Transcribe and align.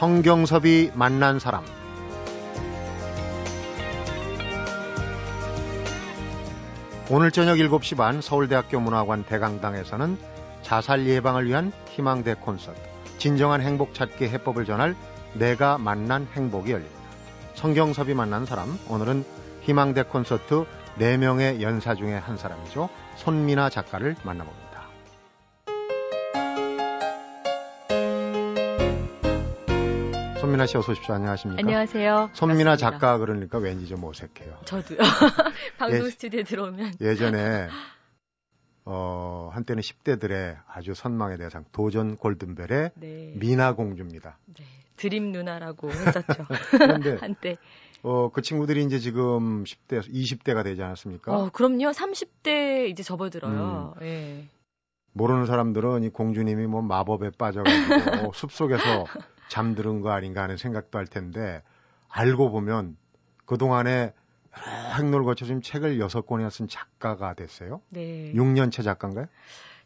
성경섭이 0.00 0.92
만난 0.94 1.38
사람 1.38 1.62
오늘 7.10 7.30
저녁 7.30 7.56
7시 7.58 7.98
반 7.98 8.22
서울대학교 8.22 8.80
문화관 8.80 9.24
대강당에서는 9.24 10.16
자살 10.62 11.06
예방을 11.06 11.46
위한 11.46 11.70
희망대 11.90 12.32
콘서트 12.32 12.80
진정한 13.18 13.60
행복 13.60 13.92
찾기 13.92 14.24
해법을 14.24 14.64
전할 14.64 14.96
내가 15.34 15.76
만난 15.76 16.26
행복이 16.32 16.72
열립니다. 16.72 16.98
성경섭이 17.52 18.14
만난 18.14 18.46
사람 18.46 18.78
오늘은 18.88 19.22
희망대 19.60 20.04
콘서트 20.04 20.64
4명의 20.98 21.60
연사 21.60 21.94
중에 21.94 22.14
한 22.14 22.38
사람이죠. 22.38 22.88
손미나 23.16 23.68
작가를 23.68 24.16
만나봅니다. 24.22 24.69
손민아 30.40 30.64
씨 30.64 30.78
어서 30.78 30.92
오십시오. 30.92 31.14
안녕하십니까? 31.14 31.60
안녕하세요. 31.60 32.30
손민아 32.32 32.76
작가 32.76 33.18
그러니까 33.18 33.58
왠지 33.58 33.86
좀 33.86 34.02
어색해요. 34.02 34.60
저도요. 34.64 34.98
방송 35.78 36.06
예, 36.06 36.10
스튜디오에 36.10 36.44
들어오면. 36.44 36.94
예전에 36.98 37.68
어, 38.86 39.50
한때는 39.52 39.82
10대들의 39.82 40.56
아주 40.66 40.94
선망의 40.94 41.36
대상 41.36 41.66
도전 41.72 42.16
골든벨의 42.16 42.92
네. 42.94 43.34
미나 43.36 43.74
공주입니다. 43.74 44.38
네. 44.46 44.64
드림 44.96 45.30
누나라고 45.30 45.90
했었죠. 45.90 46.46
그런데 46.72 47.16
한때 47.20 47.58
어, 48.02 48.30
그 48.30 48.40
친구들이 48.40 48.82
이제 48.84 48.98
지금 48.98 49.64
10대, 49.64 50.10
20대가 50.10 50.64
되지 50.64 50.82
않았습니까? 50.82 51.36
어, 51.36 51.50
그럼요. 51.50 51.90
30대 51.90 52.88
이제 52.88 53.02
접어들어요. 53.02 53.94
음. 54.00 54.06
예. 54.06 54.48
모르는 55.12 55.44
사람들은 55.44 56.04
이 56.04 56.08
공주님이 56.08 56.66
뭐 56.66 56.80
마법에 56.80 57.32
빠져가지고 57.36 58.32
숲속에서 58.32 59.04
잠드는 59.50 60.00
거 60.00 60.12
아닌가 60.12 60.42
하는 60.42 60.56
생각도 60.56 60.98
할 60.98 61.06
텐데 61.06 61.62
알고 62.08 62.50
보면 62.50 62.96
그동안에 63.44 64.14
행로를 64.96 65.24
거쳐 65.26 65.44
지금 65.44 65.60
책을 65.60 65.98
6권이나 65.98 66.50
쓴 66.50 66.68
작가가 66.68 67.34
됐어요. 67.34 67.82
네. 67.90 68.32
6년차 68.32 68.82
작가인가요? 68.82 69.26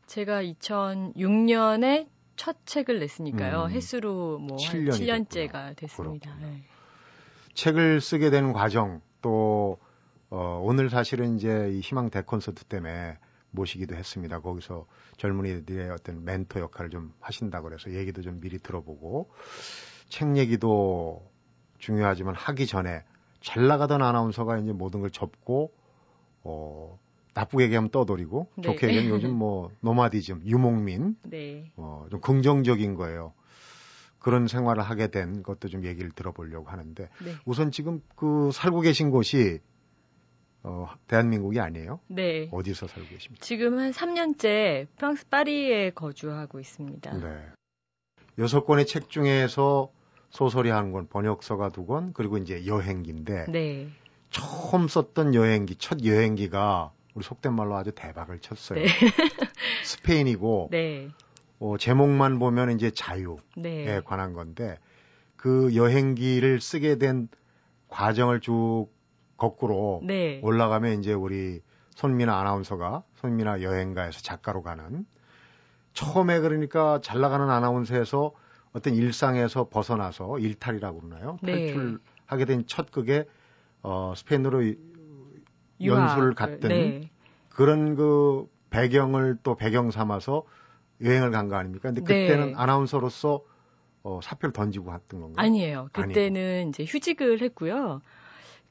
제가 0.06 0.42
2006년에 0.42 2.08
첫 2.36 2.56
책을 2.66 2.98
냈으니까요. 2.98 3.64
음. 3.64 3.70
횟수로 3.70 4.38
뭐 4.38 4.58
7년이 4.58 5.28
7년째가 5.28 5.76
됐습니다. 5.76 6.36
네. 6.40 6.62
책을 7.54 8.00
쓰게 8.00 8.30
된 8.30 8.52
과정 8.52 9.00
또 9.22 9.78
어, 10.28 10.60
오늘 10.62 10.90
사실은 10.90 11.36
이제 11.36 11.70
이 11.72 11.80
희망 11.80 12.10
대콘서트 12.10 12.64
때문에 12.64 13.16
모시기도 13.54 13.94
했습니다. 13.94 14.40
거기서 14.40 14.86
젊은이들의 15.16 15.90
어떤 15.90 16.24
멘토 16.24 16.60
역할을 16.60 16.90
좀 16.90 17.14
하신다고 17.20 17.68
그래서 17.68 17.92
얘기도 17.92 18.22
좀 18.22 18.40
미리 18.40 18.58
들어보고 18.58 19.30
책 20.08 20.36
얘기도 20.36 21.22
중요하지만 21.78 22.34
하기 22.34 22.66
전에 22.66 23.04
잘 23.40 23.66
나가던 23.66 24.02
아나운서가 24.02 24.58
이제 24.58 24.72
모든 24.72 25.00
걸 25.00 25.10
접고 25.10 25.72
어 26.42 26.98
나쁘게 27.34 27.64
얘기하면 27.64 27.90
떠돌이고 27.90 28.48
네. 28.56 28.62
좋게 28.62 28.88
얘기하면 28.88 29.10
요즘 29.10 29.34
뭐 29.34 29.70
노마디즘, 29.80 30.42
유목민 30.46 31.16
네. 31.24 31.70
어좀 31.76 32.20
긍정적인 32.20 32.94
거예요. 32.94 33.32
그런 34.18 34.46
생활을 34.48 34.82
하게 34.82 35.08
된 35.08 35.42
것도 35.42 35.68
좀 35.68 35.84
얘기를 35.84 36.10
들어보려고 36.10 36.70
하는데 36.70 37.10
네. 37.22 37.34
우선 37.44 37.70
지금 37.70 38.00
그 38.16 38.50
살고 38.52 38.80
계신 38.80 39.10
곳이 39.10 39.60
어, 40.64 40.88
대한민국이 41.08 41.60
아니에요? 41.60 42.00
네. 42.08 42.48
어디서 42.50 42.86
살고 42.88 43.08
계십니까? 43.08 43.44
지금 43.44 43.78
한 43.78 43.90
3년째 43.90 44.86
프랑스 44.96 45.28
파리에 45.28 45.90
거주하고 45.90 46.58
있습니다. 46.58 47.18
네. 47.18 47.36
여섯 48.38 48.64
권의 48.64 48.86
책 48.86 49.10
중에서 49.10 49.92
소설이 50.30 50.70
한 50.70 50.90
권, 50.90 51.06
번역서가 51.06 51.68
두 51.68 51.86
권, 51.86 52.12
그리고 52.14 52.38
이제 52.38 52.66
여행기인데 52.66 53.46
네. 53.50 53.88
처음 54.30 54.88
썼던 54.88 55.34
여행기, 55.34 55.76
첫 55.76 56.04
여행기가 56.04 56.92
우리 57.14 57.22
속된 57.22 57.52
말로 57.52 57.76
아주 57.76 57.92
대박을 57.94 58.40
쳤어요. 58.40 58.82
네. 58.82 58.86
스페인이고 59.84 60.68
네. 60.72 61.10
어, 61.60 61.76
제목만 61.78 62.38
보면 62.38 62.70
이제 62.72 62.90
자유에 62.90 63.36
네. 63.56 64.00
관한 64.04 64.32
건데 64.32 64.78
그 65.36 65.74
여행기를 65.76 66.60
쓰게 66.60 66.96
된 66.96 67.28
과정을 67.88 68.40
쭉 68.40 68.88
거꾸로 69.36 70.00
네. 70.04 70.40
올라가면 70.42 70.98
이제 71.00 71.12
우리 71.12 71.60
손미나 71.94 72.38
아나운서가 72.40 73.02
손미나 73.16 73.62
여행가에서 73.62 74.20
작가로 74.20 74.62
가는 74.62 75.04
처음에 75.92 76.40
그러니까 76.40 77.00
잘 77.02 77.20
나가는 77.20 77.48
아나운서에서 77.48 78.32
어떤 78.72 78.94
일상에서 78.94 79.68
벗어나서 79.68 80.38
일탈이라고 80.40 81.00
그러나요? 81.00 81.38
네. 81.42 81.66
탈출하게 81.72 82.44
된 82.46 82.64
첫 82.66 82.90
극에 82.90 83.24
어 83.82 84.12
스페인으로 84.16 84.62
연수를 85.84 86.34
갔던 86.34 86.68
네. 86.68 87.10
그런 87.48 87.94
그 87.94 88.48
배경을 88.70 89.38
또 89.42 89.54
배경 89.56 89.90
삼아서 89.90 90.44
여행을 91.02 91.30
간 91.30 91.48
거 91.48 91.56
아닙니까? 91.56 91.90
근데 91.90 92.00
네. 92.02 92.06
그때는 92.26 92.46
네. 92.48 92.54
아나운서로서 92.56 93.42
어, 94.02 94.20
사표를 94.22 94.52
던지고 94.52 94.86
갔던 94.86 95.20
건가요? 95.20 95.44
아니에요. 95.46 95.88
그때는 95.92 96.56
아니고. 96.66 96.68
이제 96.70 96.84
휴직을 96.84 97.40
했고요. 97.40 98.00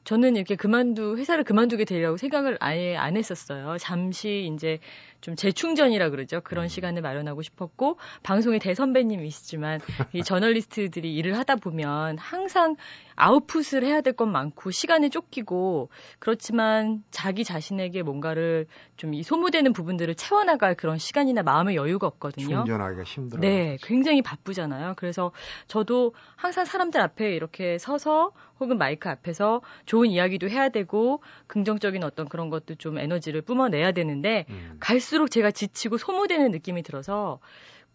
저는 0.03 0.35
이렇게 0.35 0.55
그만두 0.55 1.17
회사를 1.17 1.43
그만두게 1.43 1.85
되리라고 1.85 2.17
생각을 2.17 2.57
아예 2.59 2.95
안 2.95 3.15
했었어요. 3.17 3.77
잠시 3.79 4.49
이제 4.53 4.79
좀 5.21 5.35
재충전이라 5.37 6.09
그러죠. 6.09 6.41
그런 6.41 6.65
음. 6.65 6.67
시간을 6.67 7.01
마련하고 7.01 7.41
싶었고 7.41 7.97
방송의 8.23 8.59
대선배님이시지만 8.59 9.79
이 10.13 10.21
저널리스트들이 10.23 11.15
일을 11.15 11.37
하다 11.37 11.55
보면 11.57 12.17
항상 12.17 12.75
아웃풋을 13.15 13.83
해야 13.83 14.01
될 14.01 14.13
건 14.13 14.31
많고 14.31 14.69
시간에 14.69 15.09
쫓기고 15.09 15.89
그렇지만 16.19 17.03
자기 17.09 17.43
자신에게 17.43 18.03
뭔가를 18.03 18.67
좀 18.97 19.13
이 19.13 19.21
소모되는 19.21 19.73
부분들을 19.73 20.15
채워나갈 20.15 20.75
그런 20.75 20.97
시간이나 20.97 21.43
마음의 21.43 21.75
여유가 21.75 22.07
없거든요. 22.07 22.47
충전하기가 22.47 23.03
힘들어요. 23.03 23.41
네, 23.41 23.77
굉장히 23.83 24.21
바쁘잖아요. 24.23 24.93
그래서 24.97 25.31
저도 25.67 26.13
항상 26.35 26.65
사람들 26.65 26.99
앞에 26.99 27.35
이렇게 27.35 27.77
서서 27.77 28.31
혹은 28.59 28.77
마이크 28.77 29.09
앞에서 29.09 29.61
좋은 29.93 30.09
이야기도 30.09 30.49
해야 30.49 30.69
되고 30.69 31.21
긍정적인 31.45 32.03
어떤 32.03 32.27
그런 32.27 32.49
것도 32.49 32.73
좀 32.75 32.97
에너지를 32.97 33.43
뿜어내야 33.43 33.91
되는데 33.91 34.47
음. 34.49 34.77
갈수록 34.79 35.27
제가 35.29 35.51
지치고 35.51 35.99
소모되는 35.99 36.49
느낌이 36.49 36.81
들어서 36.81 37.37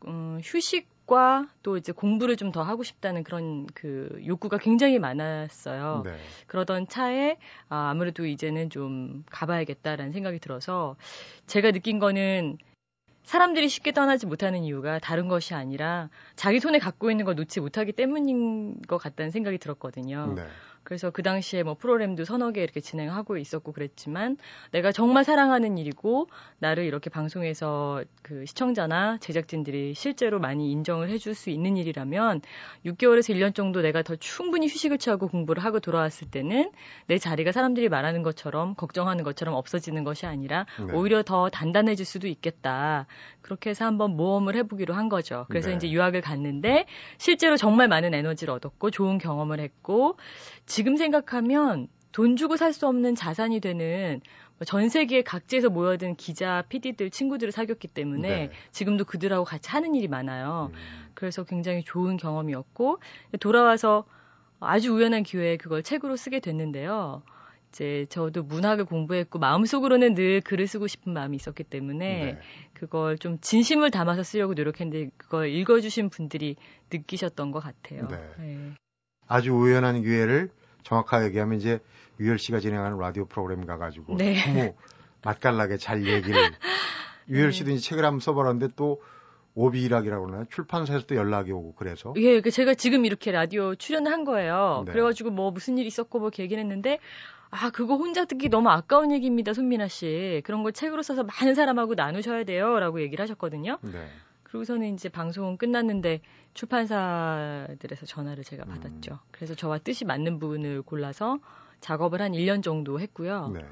음, 0.07 0.39
휴식과 0.45 1.49
또 1.65 1.77
이제 1.77 1.91
공부를 1.91 2.37
좀 2.37 2.53
더 2.53 2.63
하고 2.63 2.85
싶다는 2.85 3.25
그런 3.25 3.67
그 3.75 4.23
욕구가 4.25 4.59
굉장히 4.59 5.01
많았어요. 5.01 6.03
네. 6.05 6.17
그러던 6.47 6.87
차에 6.87 7.37
아, 7.69 7.91
아무래도 7.91 8.27
이제는 8.27 8.71
좀 8.71 9.25
가봐야겠다라는 9.33 10.13
생각이 10.13 10.39
들어서 10.39 10.95
제가 11.49 11.73
느낀 11.73 11.99
거는 11.99 12.59
사람들이 13.25 13.69
쉽게 13.69 13.91
떠나지 13.93 14.25
못하는 14.25 14.63
이유가 14.63 15.01
다른 15.01 15.27
것이 15.29 15.53
아니라 15.53 16.09
자기 16.37 16.61
손에 16.61 16.79
갖고 16.79 17.11
있는 17.11 17.27
걸 17.27 17.35
놓지 17.35 17.61
못하기 17.61 17.93
때문인 17.93 18.81
것 18.83 18.97
같다는 18.99 19.31
생각이 19.33 19.59
들었거든요. 19.59 20.33
네. 20.35 20.47
그래서 20.89 21.11
그 21.11 21.23
당시에 21.23 21.65
뭐 21.65 21.75
프로그램도 21.75 22.25
서너 22.25 22.51
개 22.51 22.63
이렇게 22.63 22.81
진행하고 22.81 23.37
있었고 23.37 23.73
그랬지만 23.73 24.39
내가 24.71 24.91
정말 24.91 25.23
사랑하는 25.23 25.77
일이고 25.77 26.29
나를 26.61 26.85
이렇게 26.85 27.11
방송에서 27.11 28.03
그 28.23 28.47
시청자나 28.47 29.19
제작진들이 29.19 29.93
실제로 29.93 30.41
많이 30.41 30.73
인정을 30.73 31.11
해줄 31.11 31.35
수 31.35 31.51
있는 31.51 31.77
일이라면 31.77 32.41
6개월에서 32.87 33.35
1년 33.35 33.55
정도 33.55 33.83
내가 33.83 34.01
더 34.01 34.17
충분히 34.17 34.67
휴식을 34.67 34.97
취하고 34.97 35.29
공부를 35.29 35.63
하고 35.63 35.79
돌아왔을 35.79 36.31
때는 36.31 36.73
내 37.07 37.19
자리가 37.19 37.53
사람들이 37.53 37.91
말하는 37.91 38.23
것처럼 38.23 38.75
걱정하는 38.75 39.25
것처럼 39.25 39.57
없어지는 39.57 40.05
것이 40.05 40.25
아니라 40.25 40.65
네. 40.79 40.95
오히려 40.95 41.23
더 41.23 41.51
단단해질 41.51 42.07
수도 42.07 42.29
있겠다. 42.29 43.07
그렇게 43.43 43.69
해서 43.71 43.85
한번 43.85 44.17
모험을 44.17 44.57
해보기로 44.57 44.95
한 44.95 45.11
거죠. 45.11 45.45
그래서 45.51 45.69
네. 45.69 45.77
이제 45.77 45.91
유학을 45.91 46.23
갔는데 46.23 46.87
실제로 47.19 47.59
정말 47.59 47.89
많은 47.89 48.15
에너지를 48.15 48.55
얻었고 48.55 48.91
좋은 48.91 49.19
경험을 49.19 49.61
했고 49.61 50.17
지금 50.79 50.97
생각하면 50.97 51.89
돈 52.13 52.37
주고 52.37 52.57
살 52.57 52.73
수 52.73 52.87
없는 52.87 53.17
자산이 53.17 53.59
되는 53.59 54.21
뭐전 54.59 54.91
세계 54.91 55.25
각지에서 55.25 55.71
모여든 55.71 56.15
기자, 56.15 56.63
PD들, 56.69 57.11
친구들을 57.11 57.51
사귀었기 57.51 57.89
때문에 57.89 58.29
네. 58.29 58.51
지금도 58.71 59.05
그들하고 59.05 59.43
같이 59.43 59.69
하는 59.71 59.97
일이 59.97 60.07
많아요. 60.07 60.71
음. 60.73 61.11
그래서 61.15 61.43
굉장히 61.43 61.83
좋은 61.83 62.17
경험이었고 62.17 63.01
돌아와서 63.41 64.05
아주 64.61 64.93
우연한 64.93 65.25
기회에 65.25 65.57
그걸 65.57 65.83
책으로 65.83 66.15
쓰게 66.15 66.39
됐는데요. 66.39 67.23
이제 67.71 68.07
저도 68.09 68.45
문학을 68.45 68.85
공부했고 68.85 69.41
마음속으로는 69.41 70.15
늘 70.15 70.41
글을 70.43 70.69
쓰고 70.69 70.87
싶은 70.87 71.13
마음이 71.13 71.35
있었기 71.35 71.65
때문에 71.65 72.25
네. 72.25 72.39
그걸 72.73 73.19
좀 73.19 73.39
진심을 73.41 73.91
담아서 73.91 74.23
쓰려고 74.23 74.55
노력했는데 74.55 75.11
그걸 75.17 75.49
읽어주신 75.49 76.09
분들이 76.09 76.55
느끼셨던 76.93 77.51
것 77.51 77.59
같아요. 77.59 78.07
네. 78.07 78.17
네. 78.39 78.75
아주 79.27 79.53
우연한 79.53 80.03
기회를 80.03 80.51
정확하게 80.89 81.27
얘기하면 81.27 81.59
이제 81.59 81.81
유열 82.19 82.39
씨가 82.39 82.61
진행하는 82.61 82.99
라디오 82.99 83.27
프로그램 83.27 83.67
가가지고 83.67 84.17
네. 84.17 84.45
너무 84.47 84.75
맛깔나게 85.23 85.77
잘 85.77 86.07
얘기를 86.07 86.35
유열 87.29 87.53
씨도 87.53 87.69
네. 87.69 87.75
이제 87.75 87.91
책을 87.91 88.05
한번 88.05 88.21
써보았는데 88.21 88.75
또 88.75 89.03
오비락이라고 89.55 90.25
그러나요? 90.25 90.47
출판사에서도 90.51 91.15
연락이 91.17 91.53
오고 91.53 91.75
그래서. 91.75 92.15
예, 92.17 92.41
그 92.41 92.51
제가 92.51 92.75
지금 92.75 93.05
이렇게 93.05 93.33
라디오 93.33 93.75
출연을 93.75 94.11
한 94.11 94.25
거예요. 94.25 94.85
네. 94.87 94.93
그래가지고 94.93 95.31
뭐 95.31 95.51
무슨 95.51 95.79
일 95.79 95.87
있었고 95.87 96.21
뭐 96.21 96.31
얘기를 96.39 96.63
했는데 96.63 97.01
아, 97.51 97.71
그거 97.71 97.97
혼자 97.97 98.25
듣기 98.25 98.49
너무 98.51 98.69
아까운 98.69 99.11
얘기입니다, 99.11 99.53
손민아 99.53 99.89
씨. 99.89 100.43
그런 100.45 100.63
걸 100.63 100.73
책으로 100.73 101.03
써서 101.03 101.25
많은 101.25 101.55
사람하고 101.55 101.95
나누셔야 101.95 102.45
돼요. 102.45 102.79
라고 102.79 103.01
얘기를 103.01 103.23
하셨거든요. 103.23 103.79
네. 103.83 104.07
그리고서는 104.49 104.95
이제 104.95 105.09
방송은 105.09 105.57
끝났는데 105.57 106.21
출판사들에서 106.55 108.07
전화를 108.07 108.45
제가 108.45 108.65
음. 108.65 108.69
받았죠. 108.69 109.13
음. 109.13 109.29
그래서 109.31 109.55
저와 109.55 109.79
뜻이 109.79 110.05
맞는 110.05 110.39
분을 110.39 110.83
골라서 110.83 111.39
작업을 111.81 112.21
한 112.21 112.33
1년 112.33 112.63
정도 112.63 112.99
했고요. 112.99 113.51
네. 113.55 113.65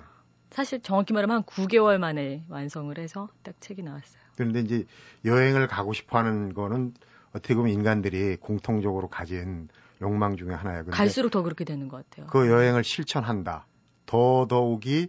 사실 0.50 0.80
정확히 0.80 1.12
말하면 1.12 1.38
한 1.38 1.42
9개월 1.44 1.98
만에 1.98 2.44
완성을 2.48 2.96
해서 2.98 3.28
딱 3.42 3.54
책이 3.60 3.82
나왔어요. 3.82 4.22
그런데 4.36 4.60
이제 4.60 4.84
여행을 5.24 5.66
가고 5.66 5.92
싶어 5.92 6.18
하는 6.18 6.54
거는 6.54 6.94
어떻게 7.30 7.54
보면 7.54 7.72
인간들이 7.72 8.36
공통적으로 8.36 9.08
가진 9.08 9.68
욕망 10.00 10.36
중에 10.36 10.52
하나예요. 10.52 10.84
갈수록 10.86 11.30
더 11.30 11.42
그렇게 11.42 11.64
되는 11.64 11.88
것 11.88 12.08
같아요. 12.08 12.26
그 12.28 12.48
여행을 12.48 12.84
실천한다. 12.84 13.66
더더욱이 14.04 15.08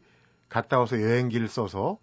갔다 0.49 0.79
와서 0.79 0.99
여행기를 1.01 1.47
써서 1.49 1.99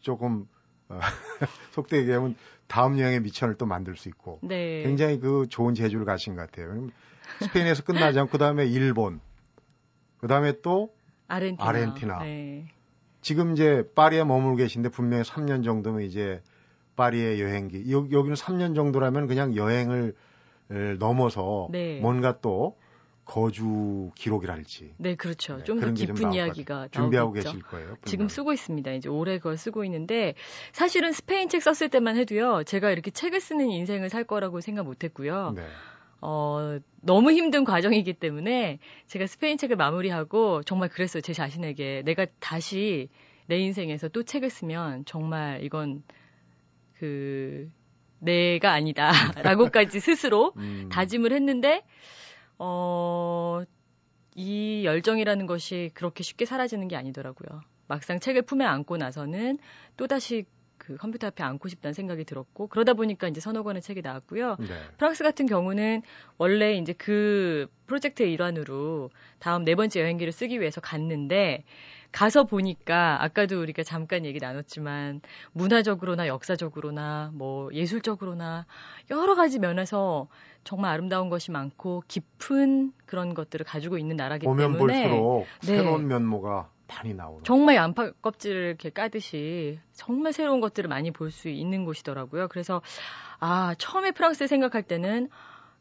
조금 0.00 0.42
어, 0.42 0.55
속되게 1.72 2.02
얘기하면 2.02 2.36
다음 2.66 2.98
여행의 2.98 3.20
미천을 3.20 3.56
또 3.56 3.66
만들 3.66 3.96
수 3.96 4.08
있고 4.08 4.40
네. 4.42 4.82
굉장히 4.82 5.18
그 5.18 5.46
좋은 5.48 5.74
재주를 5.74 6.04
가신 6.04 6.34
것 6.34 6.42
같아요. 6.42 6.88
스페인에서 7.40 7.82
끝나지 7.82 8.18
않고 8.18 8.32
그다음에 8.32 8.66
일본, 8.66 9.20
그다음에 10.18 10.60
또 10.62 10.94
아르헨티나. 11.28 11.68
아르헨티나. 11.68 12.18
네. 12.20 12.68
지금 13.20 13.52
이제 13.52 13.84
파리에 13.94 14.24
머물고 14.24 14.56
계신데 14.56 14.90
분명히 14.90 15.24
3년 15.24 15.64
정도면 15.64 16.02
이제 16.02 16.42
파리의 16.94 17.40
여행기 17.40 17.92
여, 17.92 18.06
여기는 18.10 18.34
3년 18.34 18.74
정도라면 18.74 19.26
그냥 19.26 19.56
여행을 19.56 20.14
넘어서 20.98 21.68
네. 21.70 22.00
뭔가 22.00 22.40
또 22.40 22.76
거주 23.26 24.12
기록이랄지. 24.14 24.94
네, 24.98 25.16
그렇죠. 25.16 25.56
네, 25.56 25.64
좀더 25.64 25.92
깊은 25.92 26.14
좀 26.14 26.32
이야기가 26.32 26.88
준비하고 26.88 27.34
나오겠죠. 27.34 27.50
계실 27.50 27.62
거예요. 27.62 27.86
분명. 27.86 28.04
지금 28.04 28.28
쓰고 28.28 28.52
있습니다. 28.52 28.92
이제 28.92 29.08
올해 29.08 29.38
그걸 29.38 29.58
쓰고 29.58 29.84
있는데 29.84 30.34
사실은 30.72 31.12
스페인 31.12 31.48
책 31.48 31.60
썼을 31.60 31.90
때만 31.90 32.16
해도요. 32.16 32.62
제가 32.64 32.90
이렇게 32.90 33.10
책을 33.10 33.40
쓰는 33.40 33.68
인생을 33.68 34.10
살 34.10 34.24
거라고 34.24 34.60
생각 34.60 34.84
못 34.84 35.02
했고요. 35.02 35.54
네. 35.56 35.66
어, 36.20 36.78
너무 37.02 37.32
힘든 37.32 37.64
과정이기 37.64 38.14
때문에 38.14 38.78
제가 39.08 39.26
스페인 39.26 39.58
책을 39.58 39.76
마무리하고 39.76 40.62
정말 40.62 40.88
그랬어요. 40.88 41.20
제 41.20 41.32
자신에게 41.32 42.02
내가 42.04 42.26
다시 42.38 43.08
내 43.46 43.58
인생에서 43.58 44.08
또 44.08 44.22
책을 44.22 44.50
쓰면 44.50 45.04
정말 45.04 45.64
이건 45.64 46.04
그 46.98 47.68
내가 48.20 48.72
아니다라고까지 48.72 49.98
스스로 50.00 50.52
음. 50.56 50.88
다짐을 50.90 51.32
했는데 51.32 51.82
어, 52.58 53.62
이 54.34 54.84
열정이라는 54.84 55.46
것이 55.46 55.90
그렇게 55.94 56.22
쉽게 56.22 56.44
사라지는 56.44 56.88
게 56.88 56.96
아니더라고요. 56.96 57.60
막상 57.88 58.20
책을 58.20 58.42
품에 58.42 58.64
안고 58.64 58.96
나서는 58.96 59.58
또다시 59.96 60.44
그 60.78 60.96
컴퓨터 60.96 61.26
앞에 61.28 61.42
앉고 61.42 61.68
싶다는 61.68 61.94
생각이 61.94 62.24
들었고 62.24 62.68
그러다 62.68 62.94
보니까 62.94 63.28
이제 63.28 63.40
서너 63.40 63.62
권의 63.62 63.82
책이 63.82 64.02
나왔고요. 64.02 64.56
네. 64.60 64.66
프랑스 64.98 65.24
같은 65.24 65.46
경우는 65.46 66.02
원래 66.38 66.74
이제 66.74 66.92
그 66.92 67.66
프로젝트의 67.86 68.32
일환으로 68.32 69.10
다음 69.38 69.64
네 69.64 69.74
번째 69.74 70.00
여행기를 70.00 70.32
쓰기 70.32 70.60
위해서 70.60 70.80
갔는데 70.80 71.64
가서 72.12 72.44
보니까 72.44 73.22
아까도 73.22 73.60
우리가 73.60 73.82
잠깐 73.82 74.24
얘기 74.24 74.38
나눴지만 74.38 75.20
문화적으로나 75.52 76.26
역사적으로나 76.26 77.30
뭐 77.34 77.72
예술적으로나 77.72 78.66
여러 79.10 79.34
가지 79.34 79.58
면에서 79.58 80.28
정말 80.64 80.92
아름다운 80.92 81.28
것이 81.28 81.50
많고 81.50 82.02
깊은 82.08 82.92
그런 83.06 83.34
것들을 83.34 83.64
가지고 83.64 83.98
있는 83.98 84.16
나라기 84.16 84.46
보면 84.46 84.72
때문에 84.72 85.02
볼수록 85.08 85.46
네. 85.62 85.66
새로운 85.66 86.08
면모가 86.08 86.70
많이 86.88 87.14
나오는 87.14 87.42
정말 87.44 87.74
양파 87.76 88.10
껍질을 88.10 88.62
이렇게 88.62 88.90
까듯이 88.90 89.80
정말 89.92 90.32
새로운 90.32 90.60
것들을 90.60 90.88
많이 90.88 91.10
볼 91.10 91.30
수 91.30 91.48
있는 91.48 91.84
곳이더라고요. 91.84 92.48
그래서 92.48 92.80
아 93.40 93.74
처음에 93.78 94.12
프랑스 94.12 94.46
생각할 94.46 94.82
때는 94.84 95.28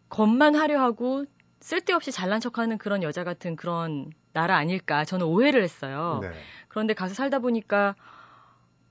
겉만 0.09 0.55
화려하고 0.55 1.25
쓸데없이 1.65 2.11
잘난 2.11 2.39
척하는 2.39 2.77
그런 2.77 3.01
여자 3.01 3.23
같은 3.23 3.55
그런 3.55 4.11
나라 4.33 4.55
아닐까 4.55 5.03
저는 5.03 5.25
오해를 5.25 5.63
했어요. 5.63 6.19
네. 6.21 6.29
그런데 6.67 6.93
가서 6.93 7.15
살다 7.15 7.39
보니까 7.39 7.95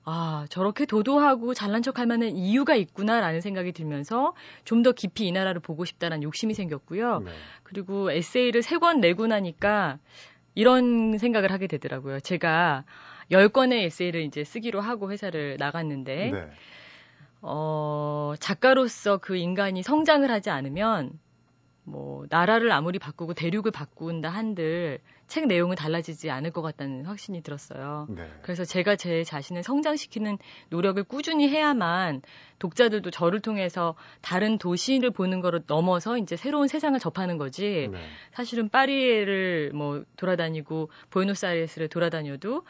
아, 0.03 0.45
저렇게 0.49 0.85
도도하고 0.85 1.53
잘난 1.53 1.81
척할 1.81 2.05
만한 2.05 2.35
이유가 2.35 2.75
있구나라는 2.75 3.39
생각이 3.39 3.71
들면서 3.71 4.35
좀 4.65 4.83
더 4.83 4.91
깊이 4.91 5.25
이 5.25 5.31
나라를 5.31 5.61
보고 5.61 5.85
싶다는 5.85 6.21
욕심이 6.21 6.53
생겼고요. 6.53 7.19
네. 7.19 7.31
그리고 7.63 8.11
에세이를 8.11 8.61
세 8.61 8.77
권 8.77 8.99
내고 8.99 9.25
나니까 9.25 9.97
이런 10.53 11.17
생각을 11.17 11.51
하게 11.53 11.67
되더라고요. 11.67 12.19
제가 12.19 12.83
10권의 13.31 13.85
에세이를 13.85 14.21
이제 14.23 14.43
쓰기로 14.43 14.81
하고 14.81 15.11
회사를 15.11 15.55
나갔는데, 15.59 16.31
네. 16.31 16.49
어, 17.41 18.33
작가로서 18.39 19.17
그 19.17 19.37
인간이 19.37 19.81
성장을 19.81 20.29
하지 20.29 20.49
않으면 20.49 21.11
뭐 21.85 22.25
나라를 22.29 22.71
아무리 22.71 22.97
바꾸고 22.99 23.35
대륙을 23.35 23.71
바꾼다 23.71 24.29
한들 24.29 24.99
책 25.27 25.47
내용은 25.47 25.75
달라지지 25.75 26.29
않을 26.29 26.51
것 26.51 26.61
같다는 26.61 27.05
확신이 27.05 27.41
들었어요. 27.41 28.07
네. 28.09 28.29
그래서 28.41 28.63
제가 28.65 28.95
제 28.95 29.23
자신을 29.23 29.63
성장시키는 29.63 30.37
노력을 30.69 31.03
꾸준히 31.03 31.47
해야만 31.47 32.21
독자들도 32.59 33.11
저를 33.11 33.39
통해서 33.39 33.95
다른 34.21 34.57
도시를 34.57 35.11
보는 35.11 35.41
거를 35.41 35.63
넘어서 35.67 36.17
이제 36.17 36.35
새로운 36.35 36.67
세상을 36.67 36.99
접하는 36.99 37.37
거지. 37.37 37.87
네. 37.91 37.99
사실은 38.31 38.69
파리를 38.69 39.71
뭐 39.73 40.03
돌아다니고 40.17 40.89
보이노스아이레스를 41.11 41.87
돌아다녀도 41.89 42.63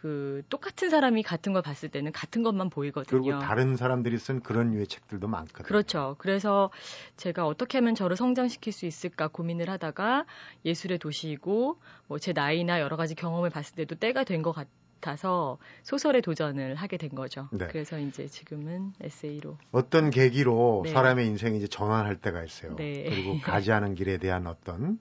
그 0.00 0.42
똑같은 0.48 0.90
사람이 0.90 1.24
같은 1.24 1.52
걸 1.52 1.60
봤을 1.62 1.88
때는 1.88 2.12
같은 2.12 2.42
것만 2.44 2.70
보이거든요. 2.70 3.20
그리고 3.20 3.38
다른 3.40 3.76
사람들이 3.76 4.16
쓴 4.18 4.40
그런 4.40 4.70
류의 4.70 4.86
책들도 4.86 5.26
많거든요. 5.26 5.66
그렇죠. 5.66 6.14
그래서 6.18 6.70
제가 7.16 7.46
어떻게 7.46 7.78
하면 7.78 7.94
저를 7.96 8.16
성장시킬 8.16 8.72
수 8.72 8.86
있을까 8.86 9.26
고민을 9.28 9.68
하다가 9.70 10.24
예술의 10.64 10.98
도시이고 10.98 11.78
뭐 12.06 12.18
제 12.18 12.32
나이나 12.32 12.80
여러 12.80 12.96
가지 12.96 13.14
경험을 13.14 13.50
봤을 13.50 13.74
때도 13.74 13.96
때가 13.96 14.24
된 14.24 14.42
것 14.42 14.52
같아서 15.00 15.58
소설에 15.82 16.20
도전을 16.20 16.76
하게 16.76 16.96
된 16.96 17.10
거죠. 17.10 17.48
네. 17.52 17.66
그래서 17.68 17.98
이제 17.98 18.26
지금은 18.26 18.92
에세이로 19.00 19.56
어떤 19.72 20.10
계기로 20.10 20.82
네. 20.84 20.90
사람의 20.92 21.26
인생이 21.26 21.58
이제 21.58 21.66
전환할 21.66 22.16
때가 22.20 22.44
있어요. 22.44 22.76
네. 22.76 23.04
그리고 23.04 23.38
가지 23.42 23.72
않은 23.72 23.94
길에 23.96 24.18
대한 24.18 24.46
어떤 24.46 25.00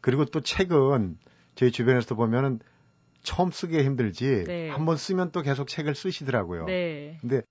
그리고 0.00 0.24
또 0.24 0.40
책은 0.40 1.16
저희 1.54 1.70
주변에서 1.70 2.14
보면은 2.16 2.58
처음 3.26 3.50
쓰기 3.50 3.82
힘들지 3.82 4.44
네. 4.46 4.70
한번 4.70 4.96
쓰면 4.96 5.32
또 5.32 5.42
계속 5.42 5.68
책을 5.68 5.94
쓰시더라고요. 5.94 6.64
네. 6.66 7.18
근데 7.20 7.42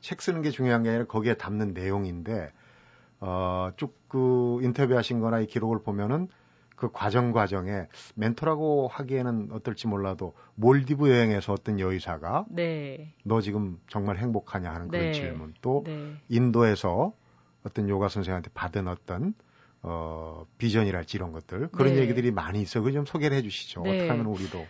책 0.00 0.22
쓰는 0.22 0.42
게 0.42 0.50
중요한 0.50 0.82
게 0.82 0.88
아니라 0.88 1.04
거기에 1.06 1.34
담는 1.34 1.74
내용인데 1.74 2.52
어, 3.20 3.70
쭉 3.76 4.00
그 4.10 4.58
인터뷰하신 4.62 5.20
거나 5.20 5.38
이 5.38 5.46
기록을 5.46 5.82
보면은 5.84 6.26
그 6.74 6.90
과정 6.90 7.30
과정에 7.30 7.86
멘토라고 8.16 8.88
하기에는 8.88 9.50
어떨지 9.52 9.86
몰라도 9.86 10.34
몰디브 10.56 11.08
여행에서 11.08 11.52
어떤 11.52 11.78
여의사가 11.78 12.46
네. 12.50 13.14
너 13.22 13.40
지금 13.40 13.78
정말 13.88 14.16
행복하냐 14.18 14.68
하는 14.68 14.88
그런 14.88 15.06
네. 15.06 15.12
질문 15.12 15.54
또 15.62 15.84
네. 15.86 16.16
인도에서 16.28 17.12
어떤 17.62 17.88
요가 17.88 18.08
선생한테 18.08 18.50
받은 18.52 18.88
어떤 18.88 19.34
어 19.82 20.44
비전이랄지 20.58 21.16
이런 21.16 21.30
것들 21.30 21.68
그런 21.68 21.94
네. 21.94 22.00
얘기들이 22.00 22.32
많이 22.32 22.60
있어. 22.62 22.80
그 22.80 22.90
좀 22.92 23.06
소개를 23.06 23.36
해주시죠. 23.36 23.82
네. 23.82 23.90
어떻게 23.90 24.08
하면 24.10 24.26
우리도 24.26 24.66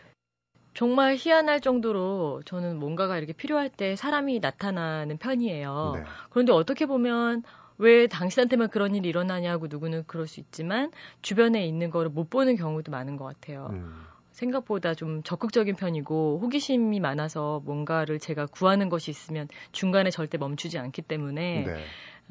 정말 0.81 1.15
희한할 1.19 1.61
정도로 1.61 2.41
저는 2.47 2.79
뭔가가 2.79 3.19
이렇게 3.19 3.35
필요할 3.35 3.69
때 3.69 3.97
사람이 3.97 4.41
나타나는 4.41 5.19
편이에요. 5.19 5.93
네. 5.97 6.05
그런데 6.31 6.53
어떻게 6.53 6.87
보면 6.87 7.43
왜 7.77 8.07
당신한테만 8.07 8.71
그런 8.71 8.95
일이 8.95 9.11
일어나냐고 9.11 9.67
누구는 9.67 10.05
그럴 10.07 10.27
수 10.27 10.41
있지만 10.41 10.91
주변에 11.21 11.67
있는 11.67 11.91
거를 11.91 12.09
못 12.09 12.31
보는 12.31 12.57
경우도 12.57 12.91
많은 12.91 13.19
것 13.19 13.27
같아요. 13.27 13.69
음. 13.73 14.07
생각보다 14.33 14.95
좀 14.95 15.23
적극적인 15.23 15.77
편이고 15.77 16.39
호기심이 16.43 16.99
많아서 16.99 17.61
뭔가를 17.67 18.19
제가 18.19 18.47
구하는 18.47 18.89
것이 18.89 19.11
있으면 19.11 19.49
중간에 19.73 20.09
절대 20.09 20.39
멈추지 20.39 20.79
않기 20.79 21.03
때문에 21.03 21.65
네. 21.67 21.75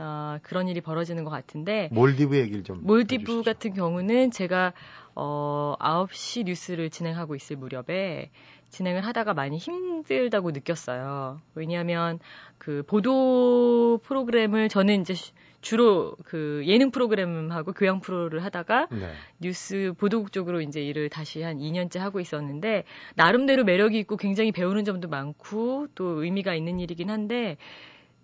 어, 0.02 0.38
그런 0.44 0.70
일이 0.70 0.80
벌어지는 0.80 1.26
것 1.26 1.30
같은데 1.30 1.90
몰디브 1.92 2.38
얘기를 2.38 2.64
좀 2.64 2.80
몰디브 2.84 3.22
해주시죠. 3.22 3.44
같은 3.44 3.74
경우는 3.74 4.32
제가 4.32 4.72
어 5.14 5.76
9시 5.80 6.46
뉴스를 6.46 6.90
진행하고 6.90 7.36
있을 7.36 7.58
무렵에 7.58 8.32
진행을 8.70 9.06
하다가 9.06 9.34
많이 9.34 9.58
힘들다고 9.58 10.52
느꼈어요. 10.52 11.42
왜냐하면 11.54 12.20
그 12.58 12.84
보도 12.88 14.00
프로그램을 14.04 14.70
저는 14.70 15.02
이제 15.02 15.16
주로 15.60 16.16
그 16.24 16.64
예능 16.66 16.92
프로그램하고 16.92 17.74
교양 17.74 18.00
프로를 18.00 18.44
하다가 18.46 18.88
네. 18.92 19.12
뉴스 19.40 19.94
보도국 19.98 20.32
쪽으로 20.32 20.62
이제 20.62 20.82
일을 20.82 21.10
다시 21.10 21.42
한 21.42 21.58
2년째 21.58 22.00
하고 22.00 22.22
있었는데 22.22 22.86
나름대로 23.16 23.66
매력이 23.66 24.00
있고 24.00 24.16
굉장히 24.16 24.54
배우는 24.54 24.86
점도 24.86 25.10
많고 25.10 25.88
또 25.96 26.24
의미가 26.24 26.56
있는 26.56 26.80
일이긴 26.80 27.10
한데 27.10 27.58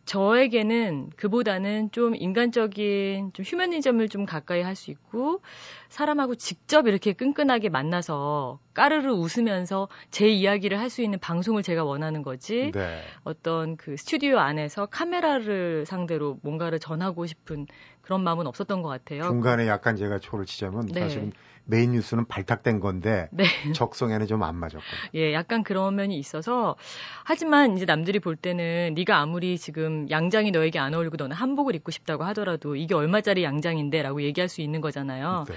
저에게는 0.06 1.10
그보다는 1.16 1.92
좀 1.92 2.16
인간적인 2.16 3.32
좀 3.34 3.46
휴머니즘을 3.46 4.10
좀 4.10 4.26
가까이 4.26 4.62
할 4.62 4.76
수 4.76 4.92
있고 4.92 5.42
사람하고 5.90 6.36
직접 6.36 6.88
이렇게 6.88 7.14
끈끈하게 7.14 7.70
만나서 7.70 8.60
까르르 8.74 9.14
웃으면서 9.14 9.88
제 10.12 10.28
이야기를 10.28 10.80
할 10.80 10.90
수 10.90 11.02
있는 11.02 11.18
방송을 11.20 11.64
제가 11.64 11.84
원하는 11.84 12.22
거지. 12.22 12.72
네. 12.74 13.02
어떤 13.24 13.78
그 13.78 13.98
스튜디오 13.98 14.38
안에서 14.38 14.86
카메라를 14.86 15.86
상대로 15.86 16.38
뭔가를 16.44 16.80
전하고 16.80 17.26
싶은 17.26 17.66
그런 18.02 18.24
마음은 18.24 18.46
없었던 18.48 18.82
것 18.82 18.90
같아요. 18.90 19.24
중간에 19.24 19.68
약간 19.68 19.96
제가 19.96 20.20
초를 20.20 20.46
치자면 20.46 20.88
네. 20.88 21.00
사실은 21.00 21.32
메인 21.66 21.92
뉴스는 21.92 22.28
발탁된 22.28 22.80
건데 22.80 23.28
네. 23.32 23.46
적성에는 23.74 24.28
좀 24.28 24.44
안 24.44 24.56
맞았고. 24.56 24.82
예, 25.16 25.34
약간 25.34 25.64
그런 25.64 25.96
면이 25.96 26.18
있어서 26.18 26.76
하지만 27.24 27.76
이제 27.76 27.86
남들이 27.86 28.20
볼 28.20 28.36
때는 28.36 28.94
네가 28.96 29.18
아무리 29.18 29.58
지금 29.58 30.08
양장이 30.10 30.52
너에게 30.52 30.78
안 30.78 30.94
어울리고 30.94 31.16
너는 31.18 31.36
한복을 31.36 31.76
입고 31.76 31.92
싶다고 31.92 32.24
하더라도 32.26 32.76
이게 32.76 32.94
얼마짜리 32.94 33.44
양장인데라고 33.44 34.22
얘기할 34.22 34.50
수 34.50 34.62
있는 34.62 34.82
거잖아요. 34.82 35.46
네. 35.48 35.56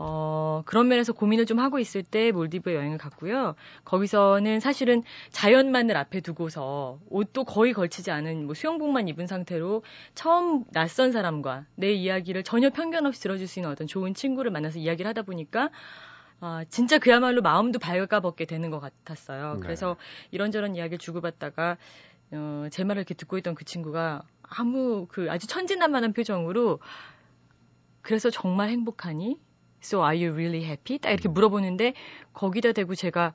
어, 0.00 0.62
그런 0.64 0.86
면에서 0.86 1.12
고민을 1.12 1.44
좀 1.44 1.58
하고 1.58 1.80
있을 1.80 2.04
때 2.04 2.30
몰디브에 2.30 2.76
여행을 2.76 2.98
갔고요. 2.98 3.56
거기서는 3.84 4.60
사실은 4.60 5.02
자연만을 5.32 5.96
앞에 5.96 6.20
두고서 6.20 7.00
옷도 7.10 7.42
거의 7.42 7.72
걸치지 7.72 8.12
않은 8.12 8.46
뭐 8.46 8.54
수영복만 8.54 9.08
입은 9.08 9.26
상태로 9.26 9.82
처음 10.14 10.64
낯선 10.70 11.10
사람과 11.10 11.66
내 11.74 11.92
이야기를 11.92 12.44
전혀 12.44 12.70
편견 12.70 13.06
없이 13.06 13.20
들어줄 13.22 13.48
수 13.48 13.58
있는 13.58 13.72
어떤 13.72 13.88
좋은 13.88 14.14
친구를 14.14 14.52
만나서 14.52 14.78
이야기를 14.78 15.08
하다 15.08 15.22
보니까 15.22 15.70
아, 16.40 16.64
진짜 16.68 16.98
그야말로 16.98 17.42
마음도 17.42 17.80
발가벗게 17.80 18.44
되는 18.44 18.70
것 18.70 18.78
같았어요. 18.78 19.54
네. 19.54 19.60
그래서 19.60 19.96
이런저런 20.30 20.76
이야기를 20.76 20.98
주고받다가 20.98 21.76
어, 22.30 22.66
제 22.70 22.84
말을 22.84 23.00
이렇게 23.00 23.14
듣고 23.14 23.36
있던 23.38 23.56
그 23.56 23.64
친구가 23.64 24.22
아무 24.42 25.06
그 25.08 25.28
아주 25.28 25.48
천진난만한 25.48 26.12
표정으로 26.12 26.78
그래서 28.02 28.30
정말 28.30 28.68
행복하니? 28.68 29.40
So 29.82 30.02
are 30.04 30.16
you 30.16 30.32
really 30.34 30.64
happy? 30.64 30.98
딱 30.98 31.10
이렇게 31.10 31.28
물어보는데 31.28 31.94
거기다 32.32 32.72
대고 32.72 32.94
제가 32.94 33.32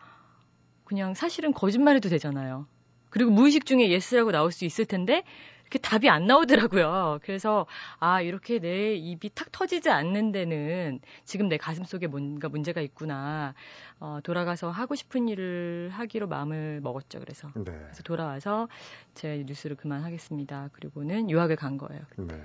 그냥 0.83 1.13
사실은 1.13 1.53
거짓말해도 1.53 2.09
되잖아요. 2.09 2.67
그리고 3.09 3.31
무의식 3.31 3.65
중에 3.65 3.89
yes라고 3.89 4.31
나올 4.31 4.51
수 4.51 4.65
있을 4.65 4.85
텐데 4.85 5.23
이렇게 5.63 5.79
답이 5.79 6.09
안 6.09 6.27
나오더라고요. 6.27 7.19
그래서 7.23 7.65
아 7.99 8.21
이렇게 8.21 8.59
내 8.59 8.93
입이 8.95 9.31
탁 9.33 9.51
터지지 9.51 9.89
않는 9.89 10.31
데는 10.31 10.99
지금 11.23 11.47
내 11.47 11.57
가슴 11.57 11.83
속에 11.83 12.07
뭔가 12.07 12.49
문제가 12.49 12.81
있구나. 12.81 13.55
어, 13.99 14.19
돌아가서 14.23 14.69
하고 14.69 14.95
싶은 14.95 15.27
일을 15.29 15.89
하기로 15.91 16.27
마음을 16.27 16.81
먹었죠. 16.81 17.19
그래서 17.19 17.47
네. 17.55 17.71
그래서 17.71 18.03
돌아와서 18.03 18.67
제 19.15 19.43
뉴스를 19.47 19.75
그만하겠습니다. 19.75 20.69
그리고는 20.73 21.29
유학을 21.29 21.55
간 21.55 21.77
거예요. 21.77 22.03
네. 22.17 22.35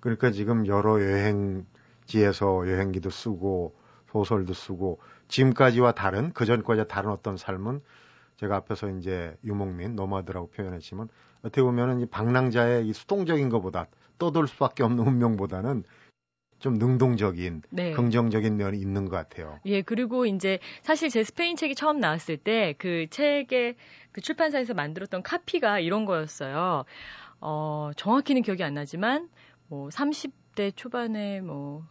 그러니까 0.00 0.30
지금 0.30 0.66
여러 0.66 1.02
여행지에서 1.02 2.68
여행기도 2.68 3.10
쓰고 3.10 3.76
소설도 4.10 4.54
쓰고 4.54 5.00
지금까지와 5.28 5.92
다른 5.92 6.32
그 6.32 6.46
전까지와 6.46 6.86
다른 6.86 7.10
어떤 7.10 7.36
삶은 7.36 7.82
제가 8.36 8.56
앞에서 8.56 8.90
이제 8.90 9.36
유목민 9.44 9.96
노마드라고 9.96 10.50
표현했지만 10.50 11.08
어떻게 11.40 11.62
보면은 11.62 12.00
이 12.00 12.06
방랑자의 12.06 12.86
이 12.86 12.92
수동적인 12.92 13.48
것보다 13.48 13.86
떠돌 14.18 14.48
수밖에 14.48 14.82
없는 14.82 15.06
운명보다는 15.06 15.84
좀 16.58 16.74
능동적인 16.74 17.62
네. 17.70 17.92
긍정적인 17.92 18.56
면이 18.56 18.78
있는 18.78 19.04
것 19.04 19.10
같아요. 19.10 19.60
예, 19.66 19.82
그리고 19.82 20.24
이제 20.24 20.58
사실 20.82 21.10
제 21.10 21.22
스페인 21.22 21.56
책이 21.56 21.74
처음 21.74 22.00
나왔을 22.00 22.38
때 22.38 22.74
그 22.78 23.06
책의 23.10 23.76
그 24.12 24.20
출판사에서 24.22 24.72
만들었던 24.72 25.22
카피가 25.22 25.80
이런 25.80 26.06
거였어요. 26.06 26.84
어, 27.40 27.90
정확히는 27.96 28.42
기억이 28.42 28.64
안 28.64 28.74
나지만 28.74 29.28
뭐 29.68 29.88
30대 29.90 30.74
초반에 30.74 31.40
뭐 31.42 31.84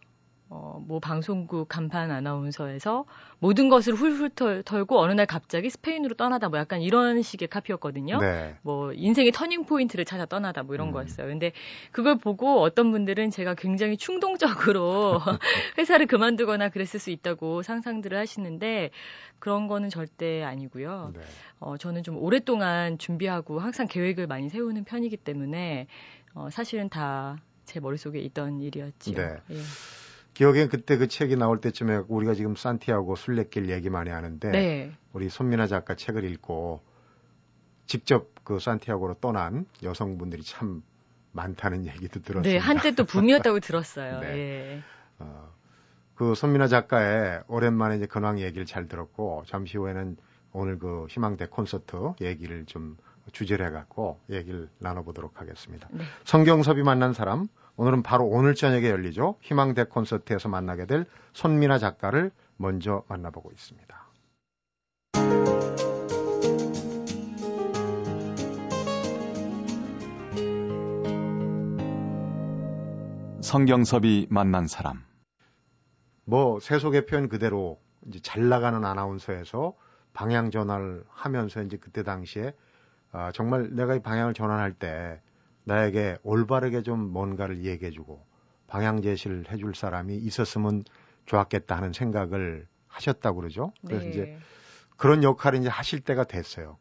어, 0.48 0.80
뭐 0.86 1.00
방송국 1.00 1.68
간판 1.68 2.12
아나운서에서 2.12 3.04
모든 3.40 3.68
것을 3.68 3.94
훌훌 3.94 4.30
털, 4.30 4.62
털고 4.62 5.00
어느 5.00 5.12
날 5.12 5.26
갑자기 5.26 5.70
스페인으로 5.70 6.14
떠나다 6.14 6.48
뭐 6.48 6.58
약간 6.58 6.80
이런 6.82 7.22
식의 7.22 7.48
카피였거든요. 7.48 8.20
네. 8.20 8.54
뭐 8.62 8.92
인생의 8.92 9.32
터닝 9.32 9.66
포인트를 9.66 10.04
찾아 10.04 10.24
떠나다 10.24 10.62
뭐 10.62 10.76
이런 10.76 10.88
음. 10.88 10.92
거였어요. 10.92 11.26
근데 11.26 11.52
그걸 11.90 12.18
보고 12.18 12.60
어떤 12.62 12.92
분들은 12.92 13.30
제가 13.30 13.54
굉장히 13.54 13.96
충동적으로 13.96 15.20
회사를 15.78 16.06
그만두거나 16.06 16.68
그랬을 16.68 17.00
수 17.00 17.10
있다고 17.10 17.62
상상들을 17.62 18.16
하시는데 18.16 18.90
그런 19.40 19.66
거는 19.66 19.90
절대 19.90 20.44
아니고요. 20.44 21.12
네. 21.14 21.20
어, 21.58 21.76
저는 21.76 22.04
좀 22.04 22.16
오랫동안 22.18 22.98
준비하고 22.98 23.58
항상 23.58 23.88
계획을 23.88 24.28
많이 24.28 24.48
세우는 24.48 24.84
편이기 24.84 25.16
때문에 25.16 25.88
어, 26.34 26.50
사실은 26.50 26.88
다 26.88 27.36
제 27.66 27.80
머릿속에 27.80 28.20
있던 28.20 28.60
일이었죠. 28.60 29.12
네. 29.12 29.36
예. 29.50 29.56
기억엔 30.36 30.68
그때 30.68 30.98
그 30.98 31.08
책이 31.08 31.36
나올 31.36 31.62
때쯤에 31.62 32.02
우리가 32.08 32.34
지금 32.34 32.56
산티아고 32.56 33.16
순례길 33.16 33.70
얘기 33.70 33.88
많이 33.88 34.10
하는데 34.10 34.50
네. 34.50 34.92
우리 35.14 35.30
손민아 35.30 35.66
작가 35.66 35.94
책을 35.94 36.24
읽고 36.24 36.82
직접 37.86 38.28
그 38.44 38.60
산티아고로 38.60 39.14
떠난 39.14 39.64
여성분들이 39.82 40.42
참 40.42 40.82
많다는 41.32 41.86
얘기도 41.86 42.20
들었습니다. 42.20 42.50
네, 42.50 42.58
한때 42.58 42.94
또 42.94 43.06
붐이었다고 43.06 43.60
들었어요. 43.60 44.20
네. 44.28 44.36
예. 44.36 44.82
어, 45.20 45.54
그 46.14 46.34
손민아 46.34 46.66
작가의 46.66 47.40
오랜만에 47.48 47.96
이제 47.96 48.04
근황 48.04 48.38
얘기를 48.38 48.66
잘 48.66 48.88
들었고 48.88 49.44
잠시 49.46 49.78
후에는 49.78 50.18
오늘 50.52 50.78
그 50.78 51.06
희망대 51.08 51.46
콘서트 51.46 52.12
얘기를 52.20 52.66
좀 52.66 52.98
주제를 53.32 53.68
해갖고 53.68 54.20
얘기를 54.28 54.68
나눠보도록 54.80 55.40
하겠습니다. 55.40 55.88
네. 55.92 56.04
성경섭이 56.24 56.82
만난 56.82 57.14
사람 57.14 57.48
오늘은 57.76 58.02
바로 58.02 58.24
오늘 58.24 58.54
저녁에 58.54 58.88
열리죠. 58.88 59.36
희망대 59.42 59.84
콘서트에서 59.84 60.48
만나게 60.48 60.86
될 60.86 61.04
손민아 61.34 61.78
작가를 61.78 62.30
먼저 62.56 63.04
만나보고 63.08 63.50
있습니다. 63.52 64.06
성경섭이 73.42 74.26
만난 74.30 74.66
사람. 74.66 75.04
뭐 76.24 76.58
세속의 76.58 77.06
표현 77.06 77.28
그대로 77.28 77.78
이제 78.08 78.18
잘 78.20 78.48
나가는 78.48 78.84
아나운서에서 78.84 79.74
방향 80.12 80.50
전환을 80.50 81.04
하면서 81.10 81.62
이제 81.62 81.76
그때 81.76 82.02
당시에 82.02 82.54
아, 83.12 83.30
정말 83.32 83.68
내가 83.72 83.94
이 83.94 84.00
방향을 84.00 84.34
전환할 84.34 84.72
때 84.72 85.20
나에게 85.70 86.16
올바르게 86.22 86.82
좀 86.82 87.00
뭔가를 87.10 87.64
얘기해주고 87.64 88.24
방향 88.68 89.02
제시를 89.02 89.50
해줄 89.50 89.74
사람이 89.74 90.16
있었으면 90.16 90.84
좋았겠다 91.26 91.76
하는 91.76 91.92
생각을 91.92 92.66
하셨다고 92.88 93.40
그러죠. 93.40 93.72
그래서 93.84 94.04
네. 94.04 94.10
이제 94.10 94.38
그런 94.96 95.22
역할을 95.22 95.58
이제 95.58 95.68
하실 95.68 96.00
때가 96.00 96.24
됐어요. 96.24 96.78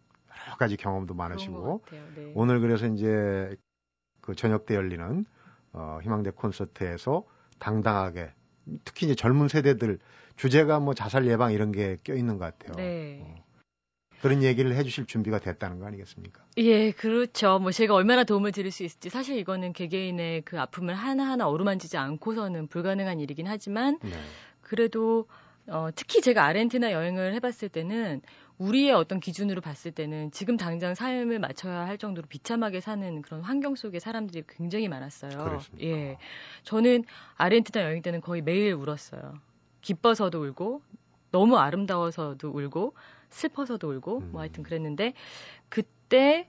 여러 0.47 0.57
가지 0.57 0.77
경험도 0.77 1.15
많으시고 1.15 1.83
네. 2.15 2.31
오늘 2.35 2.59
그래서 2.59 2.85
이제 2.85 3.55
그 4.21 4.35
저녁 4.35 4.65
때 4.65 4.75
열리는 4.75 5.25
어, 5.73 5.99
희망대 6.03 6.29
콘서트에서 6.31 7.25
당당하게 7.59 8.31
특히 8.83 9.07
이제 9.07 9.15
젊은 9.15 9.47
세대들 9.47 9.99
주제가 10.35 10.79
뭐 10.79 10.93
자살 10.93 11.25
예방 11.27 11.51
이런 11.53 11.71
게 11.71 11.97
껴 12.03 12.13
있는 12.13 12.37
것 12.37 12.45
같아요. 12.57 12.75
네. 12.77 13.19
어. 13.23 13.44
그런 14.21 14.43
얘기를 14.43 14.75
해주실 14.75 15.05
준비가 15.05 15.39
됐다는 15.39 15.79
거 15.79 15.85
아니겠습니까? 15.85 16.43
예, 16.57 16.91
그렇죠. 16.91 17.59
뭐 17.59 17.71
제가 17.71 17.93
얼마나 17.93 18.23
도움을 18.23 18.51
드릴 18.51 18.71
수 18.71 18.83
있을지 18.83 19.09
사실 19.09 19.37
이거는 19.37 19.73
개개인의 19.73 20.43
그 20.43 20.59
아픔을 20.59 20.95
하나하나 20.95 21.47
어루만지지 21.47 21.97
않고서는 21.97 22.67
불가능한 22.67 23.19
일이긴 23.19 23.47
하지만 23.47 23.99
네. 24.01 24.11
그래도 24.61 25.27
어, 25.67 25.89
특히 25.95 26.21
제가 26.21 26.45
아르헨티나 26.45 26.91
여행을 26.91 27.33
해봤을 27.35 27.69
때는 27.69 28.21
우리의 28.57 28.93
어떤 28.93 29.19
기준으로 29.19 29.61
봤을 29.61 29.91
때는 29.91 30.31
지금 30.31 30.57
당장 30.57 30.95
삶을 30.95 31.39
맞춰야 31.39 31.85
할 31.85 31.97
정도로 31.97 32.27
비참하게 32.27 32.79
사는 32.79 33.21
그런 33.21 33.41
환경 33.41 33.75
속에 33.75 33.99
사람들이 33.99 34.43
굉장히 34.47 34.87
많았어요. 34.87 35.43
그렇습니까? 35.43 35.85
예. 35.85 36.17
저는 36.63 37.03
아르헨티나 37.35 37.83
여행 37.83 38.01
때는 38.01 38.21
거의 38.21 38.41
매일 38.41 38.73
울었어요. 38.73 39.39
기뻐서도 39.81 40.41
울고 40.41 40.81
너무 41.31 41.57
아름다워서도 41.57 42.49
울고 42.49 42.93
슬퍼서도 43.35 43.91
울고 43.91 44.17
음. 44.19 44.31
뭐 44.31 44.41
하여튼 44.41 44.63
그랬는데 44.63 45.13
그때 45.69 46.47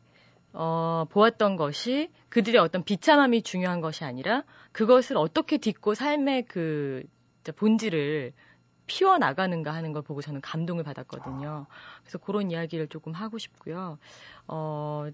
어, 0.52 1.04
보았던 1.10 1.56
것이 1.56 2.10
그들의 2.28 2.60
어떤 2.60 2.82
비참함이 2.82 3.42
중요한 3.42 3.80
것이 3.80 4.04
아니라 4.04 4.44
그것을 4.72 5.16
어떻게 5.16 5.58
딛고 5.58 5.94
삶의 5.94 6.46
그 6.46 7.04
본질을 7.56 8.32
피워 8.86 9.18
나가는가 9.18 9.74
하는 9.74 9.92
걸 9.92 10.02
보고 10.02 10.22
저는 10.22 10.40
감동을 10.40 10.84
받았거든요. 10.84 11.66
그래서 12.02 12.18
그런 12.18 12.50
이야기를 12.50 12.86
조금 12.88 13.12
하고 13.12 13.36
싶고요. 13.36 13.98
어, 14.46 15.08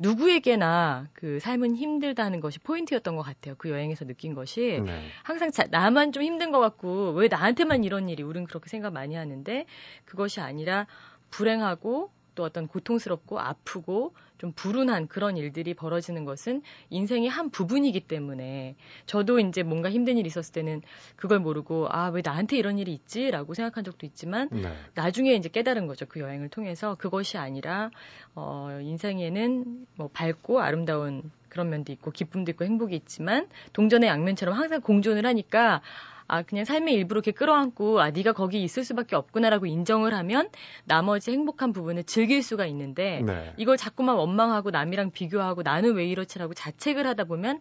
누구에게나 0.00 1.08
그 1.12 1.38
삶은 1.40 1.76
힘들다는 1.76 2.40
것이 2.40 2.58
포인트였던 2.58 3.16
것 3.16 3.22
같아요. 3.22 3.54
그 3.58 3.68
여행에서 3.68 4.06
느낀 4.06 4.34
것이 4.34 4.80
네. 4.82 5.02
항상 5.22 5.50
자, 5.50 5.64
나만 5.70 6.12
좀 6.12 6.22
힘든 6.22 6.50
것 6.52 6.58
같고 6.58 7.12
왜 7.12 7.28
나한테만 7.28 7.84
이런 7.84 8.08
일이 8.08 8.22
우린 8.22 8.46
그렇게 8.46 8.70
생각 8.70 8.94
많이 8.94 9.14
하는데 9.14 9.66
그것이 10.06 10.40
아니라 10.40 10.86
불행하고 11.30 12.10
또 12.34 12.44
어떤 12.44 12.68
고통스럽고 12.68 13.38
아프고 13.38 14.14
좀 14.38 14.52
불운한 14.52 15.08
그런 15.08 15.36
일들이 15.36 15.74
벌어지는 15.74 16.24
것은 16.24 16.62
인생의 16.88 17.28
한 17.28 17.50
부분이기 17.50 18.00
때문에 18.00 18.76
저도 19.04 19.38
이제 19.38 19.62
뭔가 19.62 19.90
힘든 19.90 20.16
일이 20.16 20.26
있었을 20.28 20.54
때는 20.54 20.80
그걸 21.16 21.40
모르고 21.40 21.88
아, 21.90 22.08
왜 22.08 22.22
나한테 22.24 22.56
이런 22.56 22.78
일이 22.78 22.94
있지 22.94 23.30
라고 23.30 23.52
생각한 23.52 23.84
적도 23.84 24.06
있지만 24.06 24.48
네. 24.50 24.72
나중에 24.94 25.34
이제 25.34 25.50
깨달은 25.50 25.86
거죠. 25.86 26.06
그 26.06 26.20
여행을 26.20 26.48
통해서 26.48 26.94
그것이 26.94 27.36
아니라 27.36 27.90
어, 28.34 28.78
인생에는 28.80 29.86
뭐 29.96 30.08
밝고 30.10 30.60
아름다운 30.60 31.30
그런 31.50 31.68
면도 31.68 31.92
있고 31.92 32.10
기쁨도 32.10 32.52
있고 32.52 32.64
행복이 32.64 32.96
있지만 32.96 33.48
동전의 33.74 34.08
양면처럼 34.08 34.54
항상 34.54 34.80
공존을 34.80 35.26
하니까 35.26 35.82
아 36.30 36.42
그냥 36.42 36.64
삶의 36.64 36.94
일부로 36.94 37.18
이렇게 37.18 37.32
끌어안고 37.32 38.00
아 38.00 38.10
네가 38.10 38.32
거기 38.32 38.62
있을 38.62 38.84
수밖에 38.84 39.16
없구나라고 39.16 39.66
인정을 39.66 40.14
하면 40.14 40.48
나머지 40.84 41.32
행복한 41.32 41.72
부분을 41.72 42.04
즐길 42.04 42.42
수가 42.42 42.66
있는데 42.66 43.20
네. 43.26 43.52
이걸 43.56 43.76
자꾸만 43.76 44.14
원망하고 44.14 44.70
남이랑 44.70 45.10
비교하고 45.10 45.62
나는 45.62 45.94
왜 45.94 46.06
이렇지라고 46.06 46.54
자책을 46.54 47.04
하다 47.04 47.24
보면 47.24 47.58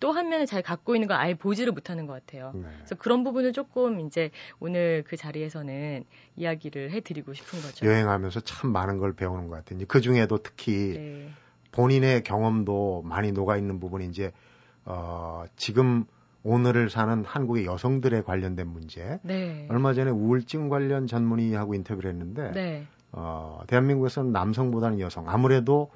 또 0.00 0.12
한 0.12 0.28
면을 0.28 0.46
잘 0.46 0.62
갖고 0.62 0.94
있는 0.94 1.08
걸 1.08 1.16
아예 1.16 1.34
보지를 1.34 1.72
못하는 1.72 2.06
것 2.06 2.12
같아요. 2.12 2.52
네. 2.54 2.68
그래서 2.78 2.94
그런 2.96 3.24
부분을 3.24 3.52
조금 3.52 4.00
이제 4.00 4.30
오늘 4.60 5.04
그 5.06 5.16
자리에서는 5.16 6.04
이야기를 6.36 6.90
해드리고 6.92 7.34
싶은 7.34 7.60
거죠. 7.60 7.86
여행하면서 7.86 8.40
참 8.40 8.70
많은 8.72 8.98
걸 8.98 9.12
배우는 9.14 9.48
것 9.48 9.56
같아요. 9.56 9.84
그 9.88 10.00
중에도 10.00 10.38
특히 10.38 10.94
네. 10.94 11.28
본인의 11.72 12.22
경험도 12.22 13.02
많이 13.04 13.32
녹아 13.32 13.56
있는 13.56 13.80
부분이 13.80 14.06
이제 14.06 14.32
어, 14.84 15.44
지금 15.56 16.04
오늘을 16.48 16.88
사는 16.88 17.24
한국의 17.26 17.66
여성들에 17.66 18.22
관련된 18.22 18.66
문제. 18.66 19.20
네. 19.22 19.66
얼마 19.70 19.92
전에 19.92 20.10
우울증 20.10 20.70
관련 20.70 21.06
전문의하고 21.06 21.74
인터뷰를 21.74 22.10
했는데, 22.10 22.52
네. 22.52 22.86
어, 23.12 23.60
대한민국에서는 23.66 24.32
남성보다는 24.32 24.98
여성. 25.00 25.28
아무래도 25.28 25.90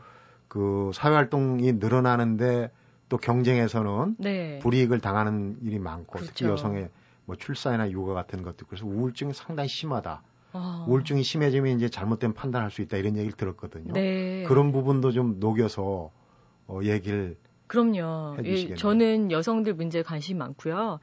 그 0.48 0.90
사회 0.92 1.14
활동이 1.14 1.72
늘어나는데 1.72 2.70
또 3.08 3.16
경쟁에서는 3.16 4.16
네. 4.18 4.58
불이익을 4.58 5.00
당하는 5.00 5.56
일이 5.62 5.78
많고, 5.78 6.12
그렇죠. 6.12 6.26
특히 6.28 6.44
여성의 6.44 6.90
뭐 7.24 7.36
출산이나 7.36 7.90
육아 7.90 8.12
같은 8.12 8.42
것도 8.42 8.66
그래서 8.66 8.84
우울증이 8.84 9.32
상당히 9.32 9.70
심하다. 9.70 10.22
아. 10.52 10.84
우울증이 10.86 11.22
심해지면 11.22 11.76
이제 11.76 11.88
잘못된 11.88 12.34
판단할 12.34 12.70
수 12.70 12.82
있다 12.82 12.98
이런 12.98 13.16
얘기를 13.16 13.34
들었거든요. 13.34 13.94
네. 13.94 14.44
그런 14.46 14.70
부분도 14.72 15.12
좀 15.12 15.40
녹여서 15.40 16.10
어, 16.66 16.80
얘기를 16.82 17.36
그럼요. 17.72 18.36
예, 18.44 18.74
저는 18.74 19.30
여성들 19.30 19.72
문제에 19.72 20.02
관심이 20.02 20.38
많고요. 20.38 21.00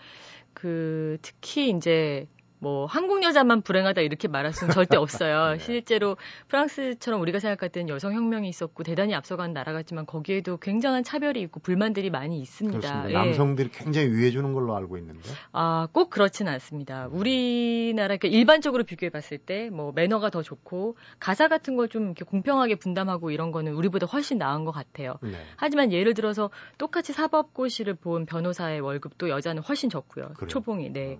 그 0.53 1.17
특히 1.23 1.71
이제 1.71 2.27
뭐 2.59 2.85
한국 2.85 3.23
여자만 3.23 3.61
불행하다 3.61 4.01
이렇게 4.01 4.27
말할 4.27 4.53
수는 4.53 4.73
절대 4.73 4.95
없어요. 4.97 5.53
네. 5.57 5.59
실제로 5.59 6.15
프랑스처럼 6.47 7.19
우리가 7.21 7.39
생각할 7.39 7.69
때는 7.69 7.89
여성 7.89 8.13
혁명이 8.13 8.47
있었고 8.49 8.83
대단히 8.83 9.13
앞서간 9.15 9.53
나라 9.53 9.73
같지만 9.73 10.05
거기에도 10.05 10.57
굉장한 10.57 11.03
차별이 11.03 11.41
있고 11.41 11.59
불만들이 11.59 12.09
많이 12.09 12.39
있습니다. 12.39 13.09
예. 13.09 13.13
남성들이 13.13 13.69
굉장히 13.71 14.09
위해 14.11 14.31
주는 14.31 14.53
걸로 14.53 14.75
알고 14.75 14.97
있는데. 14.97 15.21
아, 15.51 15.87
꼭 15.91 16.09
그렇지는 16.09 16.51
않습니다. 16.53 17.07
우리나라 17.11 18.15
그러니까 18.17 18.27
일반적으로 18.29 18.83
비교해 18.83 19.09
봤을 19.09 19.37
때 19.37 19.69
뭐 19.69 19.91
매너가 19.93 20.29
더 20.29 20.41
좋고 20.41 20.95
가사 21.19 21.47
같은 21.47 21.75
걸 21.75 21.89
좀 21.89 22.03
이렇게 22.05 22.23
공평하게 22.23 22.75
분담하고 22.75 23.31
이런 23.31 23.51
거는 23.51 23.73
우리보다 23.73 24.05
훨씬 24.05 24.37
나은 24.37 24.63
것 24.63 24.71
같아요. 24.71 25.15
네. 25.23 25.31
하지만 25.55 25.91
예를 25.91 26.13
들어서 26.13 26.51
똑같이 26.77 27.13
사법고시를 27.13 27.95
본 27.95 28.27
변호사의 28.27 28.79
월급도 28.81 29.29
여자는 29.29 29.63
훨씬 29.63 29.89
적고요. 29.89 30.29
그래요. 30.35 30.47
초봉이. 30.47 30.91
네. 30.93 31.17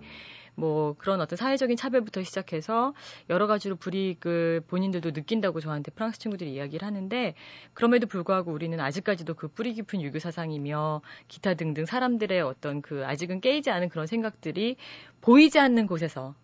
뭐 0.60 0.94
그런 0.98 1.20
어떤 1.22 1.36
사회적인 1.38 1.76
차별부터 1.76 2.22
시작해서 2.22 2.92
여러 3.30 3.46
가지로 3.46 3.76
불이익을 3.76 4.60
본인들도 4.68 5.12
느낀다고 5.12 5.60
저한테 5.60 5.90
프랑스 5.90 6.18
친구들이 6.18 6.52
이야기를 6.52 6.86
하는데 6.86 7.34
그럼에도 7.72 8.06
불구하고 8.06 8.52
우리는 8.52 8.78
아직까지도 8.78 9.34
그 9.34 9.48
뿌리 9.48 9.72
깊은 9.72 10.02
유교 10.02 10.18
사상이며 10.18 11.00
기타 11.28 11.54
등등 11.54 11.86
사람들의 11.86 12.42
어떤 12.42 12.82
그 12.82 13.06
아직은 13.06 13.40
깨이지 13.40 13.70
않은 13.70 13.88
그런 13.88 14.06
생각들이 14.06 14.76
보이지 15.22 15.58
않는 15.58 15.86
곳에서 15.86 16.34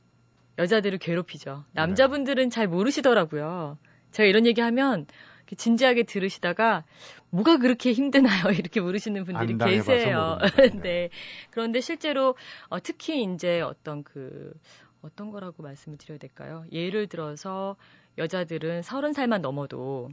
여자들을 0.59 0.99
괴롭히죠. 0.99 1.65
남자분들은 1.73 2.49
잘 2.49 2.67
모르시더라고요. 2.67 3.77
제가 4.13 4.27
이런 4.27 4.47
얘기하면 4.47 5.07
진지하게 5.55 6.03
들으시다가 6.05 6.85
뭐가 7.31 7.59
그렇게 7.59 7.93
힘드나요? 7.93 8.45
이렇게 8.59 8.81
물으시는 8.81 9.25
분들이 9.25 9.57
계세요. 9.59 10.39
네. 10.75 10.81
네. 10.83 11.11
그런데 11.51 11.81
실제로 11.81 12.35
어, 12.69 12.81
특히 12.81 13.23
이제 13.23 13.61
어떤 13.61 14.03
그 14.03 14.53
어떤 15.03 15.31
거라고 15.31 15.63
말씀을 15.63 15.99
드려야 15.99 16.19
될까요? 16.19 16.65
예를 16.73 17.07
들어서 17.07 17.77
여자들은 18.19 18.83
서른 18.83 19.13
살만 19.13 19.43
넘어도 19.43 20.09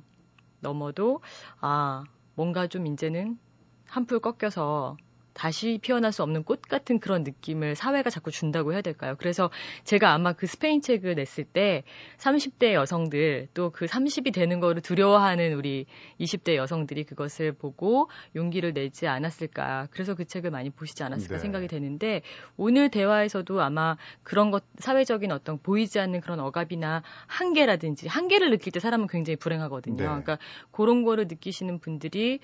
넘어도 0.60 1.22
아 1.60 2.04
뭔가 2.36 2.67
좀 2.67 2.86
이제는 2.88 3.39
한풀 3.86 4.19
꺾여서 4.19 4.98
다시 5.34 5.80
피어날 5.82 6.12
수 6.13 6.24
없는 6.24 6.43
꽃 6.43 6.62
같은 6.62 7.00
그런 7.00 7.24
느낌을 7.24 7.76
사회가 7.76 8.10
자꾸 8.10 8.32
준다고 8.32 8.72
해야 8.74 8.82
될까요? 8.82 9.15
그래서 9.17 9.50
제가 9.84 10.13
아마 10.13 10.34
그 10.34 10.48
스페인 10.48 10.82
책을 10.82 11.15
냈을 11.15 11.43
때 11.43 11.84
30대 12.17 12.74
여성들 12.74 13.50
또 13.54 13.74
그 13.74 13.86
30이 13.86 14.34
되는 14.34 14.60
거를 14.60 14.82
두려워하는 14.82 15.54
우리 15.54 15.86
20대 16.22 16.56
여성들이 16.56 17.04
그것을 17.04 17.52
보고 17.52 18.10
용기를 18.36 18.74
내지 18.74 19.08
않았을까. 19.08 19.88
그래서 19.91 20.15
그 20.15 20.26
책을 20.26 20.52
많이 20.52 20.69
보시지 20.69 21.04
않았을까 21.04 21.36
네. 21.36 21.39
생각이 21.39 21.67
되는데 21.67 22.22
오늘 22.56 22.89
대화에서도 22.89 23.62
아마 23.62 23.98
그런 24.22 24.52
것 24.52 24.63
사회적인 24.78 25.32
어떤 25.32 25.58
보이지 25.58 26.00
않는 26.00 26.22
그런 26.22 26.39
억압이나 26.39 27.04
한계라든지 27.28 28.08
한계를 28.08 28.52
느낄 28.52 28.72
때 28.72 28.80
사람은 28.80 29.08
굉장히 29.08 29.36
불행하거든요. 29.36 29.98
네. 29.98 30.04
그러니까 30.04 30.38
그런 30.72 31.04
거를 31.04 31.28
느끼시는 31.28 31.80
분들이 31.80 32.39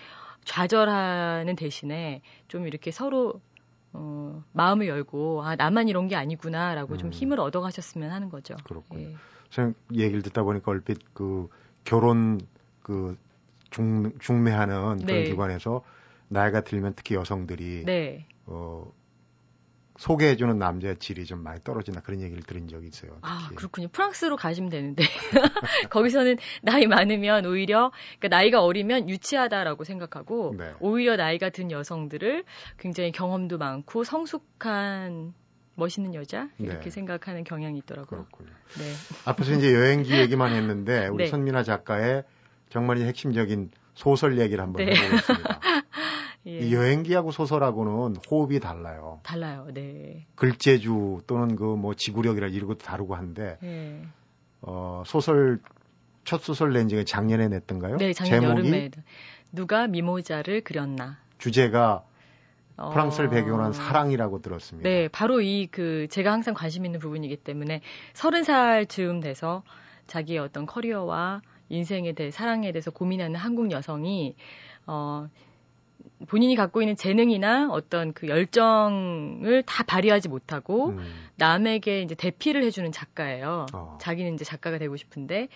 좌절하는 0.45 1.56
대신에 1.56 2.21
좀 2.47 2.67
이렇게 2.67 2.91
서로 2.91 3.41
어, 3.93 4.43
마음을 4.54 4.88
열고 4.88 5.43
아 5.43 5.56
나만 5.56 5.88
이런 5.88 6.08
게 6.08 6.15
아니구나라고 6.15 6.93
음. 6.93 6.97
좀 6.97 7.12
힘을 7.12 7.39
얻어가셨으면 7.39 8.12
하는 8.12 8.30
거죠. 8.30 8.56
그렇군요. 8.63 9.10
예. 9.10 9.15
선 9.49 9.73
얘기를 9.93 10.21
듣다 10.21 10.43
보니까 10.43 10.71
얼핏 10.71 10.99
그 11.13 11.47
결혼 11.84 12.39
그 12.84 13.17
중, 13.71 14.12
중매하는 14.19 14.97
그런 14.97 15.06
네. 15.06 15.23
기관에서 15.23 15.84
나이가 16.28 16.62
들면 16.62 16.93
특히 16.95 17.15
여성들이 17.15 17.86
네. 17.86 18.28
어 18.45 18.91
소개해주는 19.99 20.57
남자의 20.57 20.95
질이 20.97 21.25
좀 21.25 21.43
많이 21.43 21.62
떨어진다 21.62 21.99
그런 21.99 22.21
얘기를 22.21 22.41
들은 22.41 22.69
적이 22.69 22.88
있어요. 22.88 23.17
아, 23.21 23.39
특히. 23.41 23.53
아 23.53 23.57
그렇군요. 23.57 23.88
프랑스로 23.89 24.38
가시면 24.38 24.69
되는데 24.69 25.03
거기서는 25.91 26.38
나이 26.62 26.88
많으면 26.88 27.45
오히려 27.45 27.91
그러니까 28.17 28.38
나이가 28.38 28.63
어리면 28.63 29.09
유치하다라고 29.09 29.83
생각하고 29.83 30.55
네. 30.57 30.71
오히려 30.79 31.17
나이가 31.17 31.49
든 31.49 31.69
여성들을 31.69 32.45
굉장히 32.77 33.12
경험도 33.12 33.57
많고 33.57 34.05
성숙한 34.05 35.33
멋있는 35.75 36.15
여자 36.15 36.47
이렇게 36.59 36.85
네. 36.85 36.89
생각하는 36.89 37.43
경향이 37.43 37.77
있더라고요. 37.79 38.25
그렇군요. 38.25 38.51
네. 38.77 38.93
앞에서 39.25 39.51
이제 39.51 39.73
여행기 39.73 40.13
얘기만 40.17 40.53
했는데 40.53 41.07
우리 41.07 41.25
네. 41.25 41.29
선민아 41.29 41.63
작가의 41.63 42.23
정말 42.69 42.99
핵심적인 42.99 43.71
소설 43.95 44.39
얘기를 44.39 44.63
한번 44.63 44.85
네. 44.85 44.93
해보겠습니다. 44.95 45.59
예. 46.47 46.60
이 46.60 46.73
여행기하고 46.73 47.32
소설하고는 47.32 48.15
호흡이 48.30 48.60
달라요. 48.60 49.19
달라요. 49.23 49.67
네. 49.73 50.25
글재주 50.36 51.21
또는 51.28 51.56
그 51.56 51.75
뭐 51.75 51.93
지구력이라 51.93 52.47
이런 52.47 52.67
것도 52.67 52.80
다르고 52.80 53.15
한데 53.15 53.58
예. 53.63 54.02
어, 54.62 55.04
소설 55.06 55.60
첫 56.23 56.41
소설 56.41 56.73
낸 56.73 56.88
지가 56.89 57.04
작년에 57.06 57.47
냈던가요? 57.47 57.97
네, 57.97 58.13
작년 58.13 58.43
여름에 58.43 58.89
누가 59.52 59.88
미모자를 59.88 60.62
그렸나. 60.62 61.17
주제가 61.39 62.04
어. 62.78 62.89
프랑스를 62.91 63.30
배경으로 63.30 63.63
한 63.63 63.73
사랑이라고 63.73 64.41
들었습니다. 64.41 64.88
네, 64.88 65.08
바로 65.10 65.41
이 65.41 65.67
그 65.71 66.08
제가 66.10 66.32
항상 66.32 66.54
관심 66.54 66.86
있는 66.86 66.99
부분이기 66.99 67.36
때문에 67.38 67.82
서른 68.13 68.43
살 68.43 68.86
즈음 68.86 69.19
돼서 69.19 69.63
자기의 70.08 70.39
어떤 70.39 70.65
커리어와 70.65 71.41
인생에 71.69 72.13
대해 72.13 72.32
사랑에 72.32 72.71
대해서 72.71 72.91
고민하는 72.91 73.36
한국 73.36 73.71
여성이 73.71 74.36
어 74.88 75.28
본인이 76.27 76.55
갖고 76.55 76.82
있는 76.82 76.95
재능이나 76.95 77.69
어떤 77.71 78.13
그 78.13 78.27
열정을 78.27 79.63
다 79.65 79.84
발휘하지 79.84 80.27
못하고 80.27 80.89
음. 80.89 81.29
남에게 81.36 82.01
이제 82.01 82.15
대피를 82.15 82.63
해주는 82.63 82.91
작가예요. 82.91 83.65
어. 83.73 83.97
자기는 84.01 84.34
이제 84.34 84.43
작가가 84.43 84.77
되고 84.77 84.95
싶은데 84.97 85.47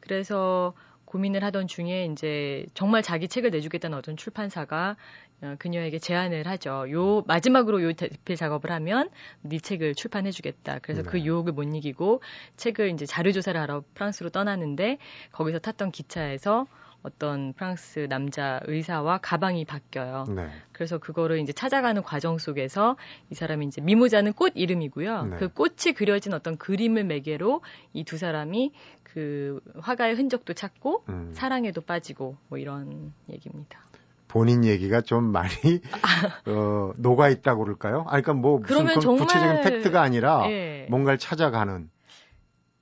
그래서 0.00 0.74
고민을 1.06 1.44
하던 1.44 1.66
중에 1.66 2.06
이제 2.06 2.64
정말 2.72 3.02
자기 3.02 3.28
책을 3.28 3.50
내주겠다는 3.50 3.98
어떤 3.98 4.16
출판사가 4.16 4.96
어, 5.42 5.56
그녀에게 5.58 5.98
제안을 5.98 6.46
하죠. 6.46 6.86
요 6.90 7.24
마지막으로 7.26 7.82
요 7.82 7.92
대필 7.92 8.36
작업을 8.36 8.70
하면 8.70 9.10
네 9.42 9.58
책을 9.58 9.94
출판해주겠다. 9.94 10.78
그래서 10.80 11.02
그 11.02 11.06
네. 11.08 11.12
그 11.12 11.26
유혹을 11.26 11.52
못 11.52 11.64
이기고 11.64 12.22
책을 12.56 12.90
이제 12.90 13.06
자료 13.06 13.32
조사를 13.32 13.60
하러 13.60 13.82
프랑스로 13.94 14.30
떠나는데 14.30 14.98
거기서 15.32 15.58
탔던 15.58 15.90
기차에서 15.90 16.66
어떤 17.02 17.52
프랑스 17.54 18.06
남자 18.08 18.60
의사와 18.66 19.18
가방이 19.18 19.64
바뀌어요. 19.64 20.26
네. 20.28 20.46
그래서 20.70 20.98
그거를 20.98 21.40
이제 21.40 21.52
찾아가는 21.52 22.00
과정 22.02 22.38
속에서 22.38 22.96
이 23.30 23.34
사람이 23.34 23.66
이제 23.66 23.80
미모자는 23.80 24.34
꽃 24.34 24.52
이름이고요. 24.54 25.24
네. 25.24 25.36
그 25.38 25.48
꽃이 25.48 25.94
그려진 25.96 26.34
어떤 26.34 26.56
그림을 26.56 27.02
매개로 27.04 27.62
이 27.92 28.04
두 28.12 28.18
사람이 28.18 28.72
그 29.04 29.58
화가의 29.80 30.16
흔적도 30.16 30.52
찾고 30.52 31.04
음. 31.08 31.30
사랑에도 31.32 31.80
빠지고 31.80 32.36
뭐 32.48 32.58
이런 32.58 33.14
얘기입니다. 33.30 33.80
본인 34.28 34.66
얘기가 34.66 35.00
좀 35.00 35.24
많이 35.24 35.48
어, 36.46 36.92
녹아 36.98 37.30
있다고 37.30 37.64
그럴까요? 37.64 38.00
아 38.06 38.20
그러니까 38.20 38.34
뭐 38.34 38.58
무슨 38.58 38.84
그 38.84 39.00
정말... 39.00 39.26
구체적인 39.26 39.62
팩트가 39.62 40.02
아니라 40.02 40.42
예. 40.50 40.86
뭔가를 40.90 41.18
찾아가는 41.18 41.88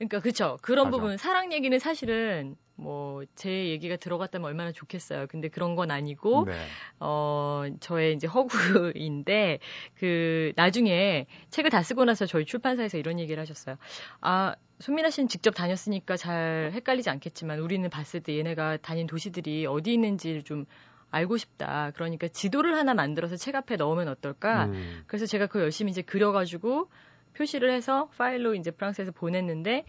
그러니까 0.01 0.21
그렇죠. 0.21 0.57
그런 0.63 0.87
맞아. 0.87 0.97
부분 0.97 1.17
사랑 1.19 1.53
얘기는 1.53 1.79
사실은 1.79 2.57
뭐 2.77 3.11
제 3.35 3.69
얘기가 3.69 3.97
들어갔다면 3.97 4.47
얼마나 4.49 4.73
좋겠어요. 4.73 5.27
근데 5.29 5.49
그런 5.49 5.75
건 5.77 5.91
아니고 5.91 6.47
네. 6.47 6.53
어 6.99 7.67
저의 7.81 8.15
이제 8.15 8.27
허구인데 8.27 9.59
그 9.95 10.53
나중에 10.57 11.27
책을 11.51 11.71
다 11.71 11.83
쓰고 11.83 12.05
나서 12.05 12.27
저희 12.27 12.45
출판사에서 12.45 12.97
이런 12.99 13.19
얘기를 13.19 13.41
하셨어요. 13.41 13.77
아 14.21 14.55
손민아 14.79 15.11
씨는 15.11 15.29
직접 15.29 15.53
다녔으니까 15.55 16.17
잘 16.17 16.71
헷갈리지 16.75 17.11
않겠지만 17.11 17.59
우리는 17.59 17.89
봤을 17.91 18.21
때 18.21 18.37
얘네가 18.39 18.79
다닌 18.79 19.07
도시들이 19.07 19.67
어디 19.67 19.93
있는지를 19.93 20.43
좀 20.43 20.65
알고 21.11 21.37
싶다. 21.37 21.91
그러니까 21.95 22.29
지도를 22.29 22.77
하나 22.77 22.95
만들어서 22.95 23.37
책 23.37 23.55
앞에 23.57 23.77
넣으면 23.77 24.09
어떨까? 24.09 24.67
음. 24.67 25.03
그래서 25.07 25.27
제가 25.27 25.47
그걸 25.47 25.63
열심히 25.63 25.91
이제 25.91 26.03
그려가지고 26.03 26.89
표시를 27.35 27.73
해서 27.73 28.09
파일로 28.17 28.55
이제 28.55 28.71
프랑스에서 28.71 29.13
보냈는데 29.13 29.85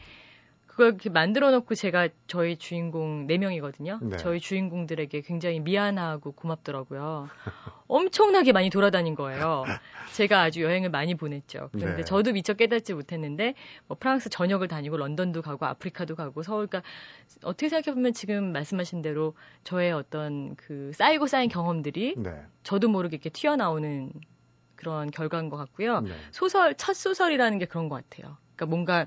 그걸 0.71 0.87
이렇게 0.87 1.09
만들어 1.09 1.51
놓고 1.51 1.75
제가 1.75 2.07
저희 2.27 2.55
주인공 2.55 3.27
4명이거든요. 3.27 4.01
네. 4.01 4.15
저희 4.15 4.39
주인공들에게 4.39 5.19
굉장히 5.21 5.59
미안하고 5.59 6.31
고맙더라고요. 6.31 7.27
엄청나게 7.89 8.53
많이 8.53 8.69
돌아다닌 8.69 9.15
거예요. 9.15 9.65
제가 10.13 10.43
아주 10.43 10.61
여행을 10.61 10.89
많이 10.89 11.15
보냈죠. 11.15 11.69
그런데 11.73 11.97
네. 11.97 12.03
저도 12.05 12.31
미처 12.31 12.53
깨닫지 12.53 12.93
못했는데 12.93 13.53
뭐 13.87 13.97
프랑스 13.99 14.29
전역을 14.29 14.69
다니고 14.69 14.95
런던도 14.95 15.41
가고 15.41 15.65
아프리카도 15.65 16.15
가고 16.15 16.41
서울 16.41 16.67
그러니까 16.67 16.89
어떻게 17.43 17.67
생각해 17.67 17.93
보면 17.93 18.13
지금 18.13 18.53
말씀하신 18.53 19.01
대로 19.01 19.33
저의 19.65 19.91
어떤 19.91 20.55
그 20.55 20.93
쌓이고 20.95 21.27
쌓인 21.27 21.49
경험들이 21.49 22.15
네. 22.17 22.45
저도 22.63 22.87
모르게 22.87 23.17
이렇게 23.17 23.29
튀어나오는 23.29 24.13
그런 24.81 25.11
결과인 25.11 25.49
것 25.49 25.57
같고요. 25.57 26.01
네. 26.01 26.11
소설 26.31 26.75
첫 26.75 26.95
소설이라는 26.95 27.59
게 27.59 27.65
그런 27.65 27.87
것 27.87 28.03
같아요. 28.03 28.37
그러니까 28.55 28.65
뭔가 28.65 29.05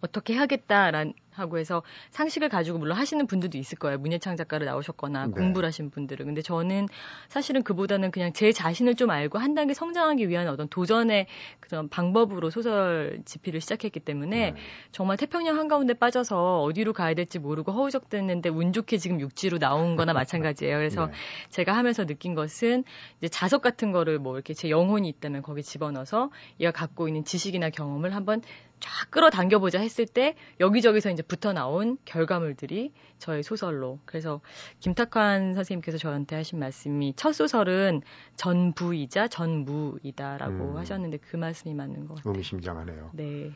어떻게 0.00 0.34
하겠다라는 0.36 1.12
하고 1.38 1.58
해서 1.58 1.82
상식을 2.10 2.48
가지고 2.48 2.78
물론 2.78 2.96
하시는 2.96 3.26
분들도 3.26 3.58
있을 3.58 3.78
거예요. 3.78 3.98
문예창 3.98 4.36
작가로 4.36 4.64
나오셨거나 4.64 5.26
네. 5.26 5.32
공부를 5.32 5.66
하신 5.66 5.90
분들은. 5.90 6.26
근데 6.26 6.42
저는 6.42 6.88
사실은 7.28 7.62
그보다는 7.62 8.10
그냥 8.10 8.32
제 8.32 8.52
자신을 8.52 8.94
좀 8.94 9.10
알고 9.10 9.38
한 9.38 9.54
단계 9.54 9.74
성장하기 9.74 10.28
위한 10.28 10.48
어떤 10.48 10.68
도전의 10.68 11.26
그런 11.60 11.88
방법으로 11.88 12.50
소설 12.50 13.20
집필을 13.24 13.60
시작했기 13.60 14.00
때문에 14.00 14.52
네. 14.52 14.56
정말 14.92 15.16
태평양 15.16 15.58
한가운데 15.58 15.94
빠져서 15.94 16.62
어디로 16.62 16.92
가야 16.92 17.14
될지 17.14 17.38
모르고 17.38 17.72
허우적댔는데 17.72 18.48
운 18.48 18.72
좋게 18.72 18.98
지금 18.98 19.20
육지로 19.20 19.58
나온 19.58 19.96
거나 19.96 20.12
마찬가지예요. 20.14 20.76
그래서 20.76 21.06
네. 21.06 21.12
제가 21.50 21.76
하면서 21.76 22.04
느낀 22.04 22.34
것은 22.34 22.84
이제 23.18 23.28
자석 23.28 23.62
같은 23.62 23.92
거를 23.92 24.18
뭐 24.18 24.34
이렇게 24.34 24.54
제 24.54 24.70
영혼이 24.70 25.08
있다면 25.08 25.42
거기 25.42 25.62
집어넣어서 25.62 26.30
얘가 26.60 26.72
갖고 26.72 27.08
있는 27.08 27.24
지식이나 27.24 27.70
경험을 27.70 28.14
한번 28.14 28.42
쫙 28.80 29.10
끌어당겨보자 29.10 29.80
했을 29.80 30.06
때 30.06 30.34
여기저기서 30.60 31.10
이제 31.10 31.22
붙어 31.22 31.52
나온 31.52 31.96
결과물들이 32.04 32.92
저의 33.18 33.42
소설로 33.42 33.98
그래서 34.04 34.40
김탁환 34.80 35.54
선생님께서 35.54 35.98
저한테 35.98 36.36
하신 36.36 36.58
말씀이 36.58 37.14
첫 37.16 37.32
소설은 37.32 38.02
전부이자 38.36 39.28
전무이다라고 39.28 40.72
음. 40.72 40.76
하셨는데 40.76 41.18
그 41.18 41.36
말씀이 41.36 41.74
맞는 41.74 42.06
것 42.06 42.16
같아요. 42.16 42.32
의미심장하네요. 42.32 43.10
네. 43.14 43.52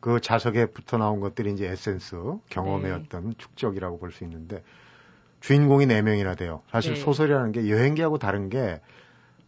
그 0.00 0.20
자석에 0.20 0.66
붙어 0.66 0.96
나온 0.98 1.20
것들이 1.20 1.52
이제 1.52 1.66
에센스 1.68 2.16
경험의 2.48 2.90
네. 2.90 2.96
어떤 2.96 3.34
축적이라고 3.36 3.98
볼 3.98 4.10
수 4.10 4.24
있는데 4.24 4.64
주인공이 5.40 5.86
네 5.86 6.02
명이나 6.02 6.34
돼요. 6.34 6.62
사실 6.70 6.94
네. 6.94 7.00
소설이라는 7.00 7.52
게 7.52 7.68
여행기하고 7.70 8.18
다른 8.18 8.48
게 8.48 8.80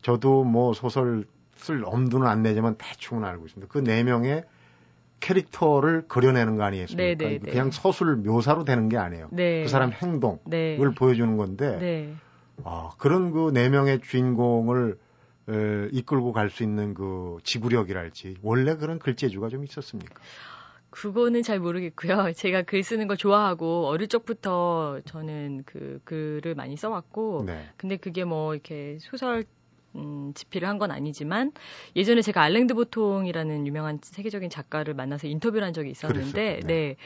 저도 0.03 0.45
뭐 0.45 0.75
소설 0.75 1.25
쓸 1.57 1.83
엄두는 1.85 2.27
안 2.27 2.43
내지만 2.43 2.77
대충은 2.77 3.25
알고 3.25 3.47
있습니다. 3.47 3.73
그네 3.73 4.03
명의 4.05 4.45
캐릭터를 5.25 6.05
그려내는 6.07 6.57
거 6.57 6.65
아니겠습니까? 6.65 7.19
네네, 7.19 7.39
네, 7.39 7.39
네. 7.43 7.51
그냥 7.51 7.71
서술 7.71 8.17
묘사로 8.17 8.65
되는 8.65 8.89
게 8.91 8.99
아니에요. 8.99 9.29
네. 9.33 9.63
그 9.63 9.69
사람 9.69 9.91
행동 9.93 10.39
네. 10.45 10.79
을 10.79 10.95
보여주는 10.95 11.37
건데 11.39 11.79
네. 11.79 12.15
아, 12.65 12.91
그런 12.99 13.31
그 13.33 13.51
네 13.53 13.69
명의 13.71 14.01
주인공을 14.01 14.99
에, 15.49 15.89
이끌고 15.93 16.33
갈 16.33 16.51
수 16.51 16.63
있는 16.63 16.95
그 16.95 17.39
지구력이랄지 17.43 18.37
원래 18.43 18.77
그런 18.77 18.99
글재주가 18.99 19.49
좀 19.49 19.65
있었습니까? 19.65 20.15
그거는 20.91 21.43
잘 21.43 21.59
모르겠고요. 21.59 22.33
제가 22.37 22.63
글 22.63 22.83
쓰는 22.85 23.09
걸 23.09 23.17
좋아하고 23.17 23.87
어릴 23.89 24.07
적부터 24.09 25.01
저는 25.07 25.65
그 25.67 26.01
글을 26.05 26.55
많이 26.55 26.77
써왔고, 26.77 27.45
네. 27.47 27.65
근데 27.77 27.97
그게 27.97 28.25
뭐 28.25 28.55
이렇게 28.55 28.99
소설 29.01 29.45
음, 29.97 30.33
집필을 30.35 30.69
한 30.69 30.79
건 30.79 30.91
아니지만 30.91 31.53
예전에 31.95 32.21
제가 32.21 32.43
알랭드 32.43 32.75
보통이라는 32.75 33.67
유명한 33.67 33.99
세계적인 34.03 34.51
작가를 34.51 34.95
만나서 34.95 35.29
인터뷰를 35.29 35.65
한 35.67 35.73
적이 35.73 35.91
있었는데 35.91 36.61
네. 36.61 36.67
네. 36.67 36.97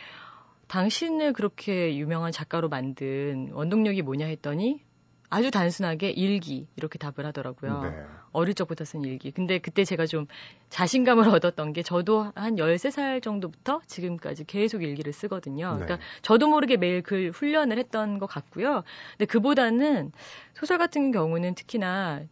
당신을 0.68 1.32
그렇게 1.32 1.96
유명한 1.96 2.32
작가로 2.32 2.68
만든 2.68 3.50
원동력이 3.52 4.02
뭐냐 4.02 4.26
했더니 4.26 4.82
아주 5.30 5.50
단순하게 5.50 6.10
일기 6.10 6.66
이렇게 6.76 6.98
답을 6.98 7.26
하더라고요. 7.26 7.82
네. 7.82 8.04
어릴 8.32 8.54
적부터 8.54 8.84
쓴 8.86 9.02
일기. 9.04 9.30
근데 9.30 9.58
그때 9.58 9.84
제가 9.84 10.06
좀 10.06 10.26
자신감을 10.70 11.24
얻었던 11.36 11.72
게 11.74 11.82
저도 11.82 12.32
한 12.34 12.56
13살 12.56 13.22
정도부터 13.22 13.80
지금까지 13.86 14.44
계속 14.44 14.82
일기를 14.82 15.12
쓰거든요. 15.12 15.72
네. 15.78 15.84
그러니까 15.84 16.06
저도 16.22 16.48
모르게 16.48 16.78
매일 16.78 17.02
글 17.02 17.30
훈련을 17.30 17.76
했던 17.78 18.18
것 18.18 18.26
같고요. 18.26 18.84
근데 19.12 19.26
그보다는 19.26 20.12
소설 20.54 20.78
같은 20.78 21.12
경우는 21.12 21.54
특히나 21.54 22.22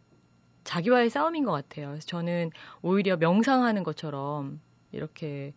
자기와의 0.66 1.08
싸움인 1.10 1.44
것 1.44 1.52
같아요. 1.52 1.88
그래서 1.88 2.06
저는 2.06 2.50
오히려 2.82 3.16
명상하는 3.16 3.82
것처럼 3.84 4.60
이렇게 4.92 5.54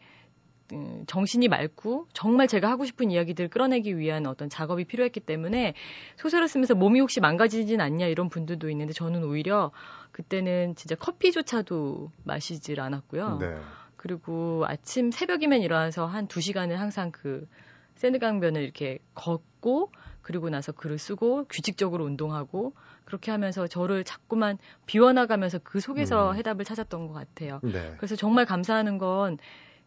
음, 0.72 1.04
정신이 1.08 1.48
맑고 1.48 2.08
정말 2.14 2.48
제가 2.48 2.70
하고 2.70 2.86
싶은 2.86 3.10
이야기들을 3.10 3.50
끌어내기 3.50 3.98
위한 3.98 4.28
어떤 4.28 4.50
작업이 4.50 4.86
필요했기 4.86 5.20
때문에 5.20 5.74
소설을 6.18 6.48
쓰면서 6.48 6.76
몸이 6.76 7.00
혹시 7.00 7.20
망가지진 7.20 7.82
않냐 7.82 8.06
이런 8.06 8.30
분들도 8.30 8.70
있는데 8.70 8.94
저는 8.94 9.24
오히려 9.24 9.72
그때는 10.12 10.76
진짜 10.76 10.96
커피조차도 10.96 12.12
마시질 12.24 12.82
않았고요. 12.82 13.38
네. 13.40 13.58
그리고 13.96 14.64
아침 14.68 15.12
새벽이면 15.12 15.62
일어나서 15.62 16.06
한두 16.06 16.40
시간을 16.40 16.80
항상 16.80 17.12
그 17.12 17.48
세느강변을 17.96 18.62
이렇게 18.62 19.00
걷고 19.16 19.92
그리고 20.30 20.52
나서 20.52 20.72
글을 20.72 21.00
쓰고 21.00 21.46
규칙적으로 21.50 22.06
운동하고 22.06 22.74
그렇게 23.04 23.32
하면서 23.32 23.66
저를 23.66 24.04
자꾸만 24.04 24.60
비워나가면서 24.86 25.58
그 25.64 25.80
속에서 25.80 26.34
음. 26.34 26.36
해답을 26.38 26.66
찾았던 26.66 27.08
것 27.08 27.14
같아요. 27.14 27.60
네. 27.64 27.96
그래서 27.98 28.16
정말 28.16 28.46
감사하는 28.46 29.00
건 29.00 29.40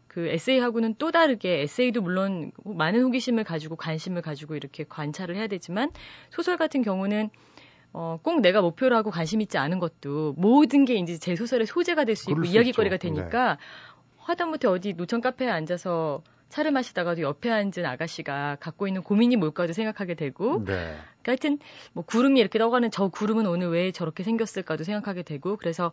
그 0.09 0.27
에세이하고는 0.27 0.95
또 0.99 1.11
다르게 1.11 1.61
에세이도 1.61 2.01
물론 2.01 2.51
많은 2.63 3.01
호기심을 3.01 3.45
가지고 3.45 3.75
관심을 3.77 4.21
가지고 4.21 4.55
이렇게 4.55 4.83
관찰을 4.83 5.35
해야 5.35 5.47
되지만 5.47 5.91
소설 6.29 6.57
같은 6.57 6.83
경우는 6.83 7.31
어, 7.93 8.19
꼭 8.21 8.41
내가 8.41 8.61
목표로 8.61 8.95
하고 8.95 9.09
관심 9.09 9.41
있지 9.41 9.57
않은 9.57 9.79
것도 9.79 10.33
모든 10.37 10.85
게 10.85 10.95
이제 10.95 11.17
제 11.17 11.35
소설의 11.35 11.65
소재가 11.65 12.03
될 12.05 12.15
수 12.15 12.29
있고 12.29 12.43
이야기거리가 12.43 12.97
되니까 12.97 13.53
네. 13.53 13.57
하다못해 14.17 14.67
어디 14.67 14.93
노천 14.93 15.19
카페에 15.21 15.49
앉아서 15.49 16.21
차를 16.53 16.69
마시다가도 16.69 17.23
옆에 17.23 17.49
앉은 17.49 17.83
아가씨가 17.83 18.57
갖고 18.59 18.87
있는 18.87 19.01
고민이 19.01 19.37
뭘까도 19.37 19.73
생각하게 19.73 20.13
되고 20.13 20.63
네. 20.63 20.95
그러니까 21.23 21.31
하여튼 21.31 21.57
뭐 21.93 22.03
구름이 22.05 22.39
이렇게 22.39 22.59
떠가는 22.59 22.91
저 22.91 23.07
구름은 23.07 23.47
오늘 23.47 23.69
왜 23.71 23.91
저렇게 23.91 24.21
생겼을까도 24.23 24.83
생각하게 24.83 25.23
되고 25.23 25.57
그래서 25.57 25.91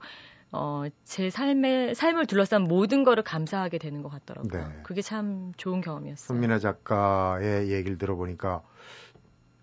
어, 0.53 0.85
제 1.05 1.31
삶의 1.31 1.95
삶을 1.95 2.27
둘러싼 2.27 2.65
모든 2.65 3.05
거를 3.05 3.23
감사하게 3.23 3.79
되는 3.79 4.03
것 4.03 4.11
같더라고요. 4.11 4.69
네. 4.69 4.81
그게 4.83 5.01
참 5.01 5.53
좋은 5.57 5.81
경험이었어요. 5.81 6.27
손민아 6.27 6.59
작가의 6.59 7.73
얘기를 7.73 7.97
들어보니까 7.97 8.63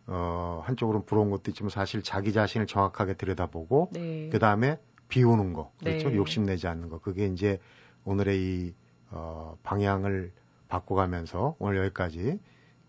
어, 0.07 0.63
한쪽으로는 0.65 1.05
부러운 1.05 1.29
것도 1.29 1.51
있지만 1.51 1.69
사실 1.69 2.01
자기 2.01 2.33
자신을 2.33 2.65
정확하게 2.65 3.13
들여다보고 3.13 3.91
네. 3.93 4.29
그 4.31 4.39
다음에 4.39 4.79
비우는 5.09 5.53
거 5.53 5.71
그렇죠 5.79 6.09
네. 6.09 6.15
욕심내지 6.15 6.67
않는 6.67 6.89
거 6.89 6.97
그게 6.97 7.27
이제 7.27 7.59
오늘의 8.03 8.39
이 8.39 8.73
어, 9.11 9.55
방향을 9.61 10.31
바꿔가면서 10.67 11.55
오늘 11.59 11.77
여기까지 11.77 12.39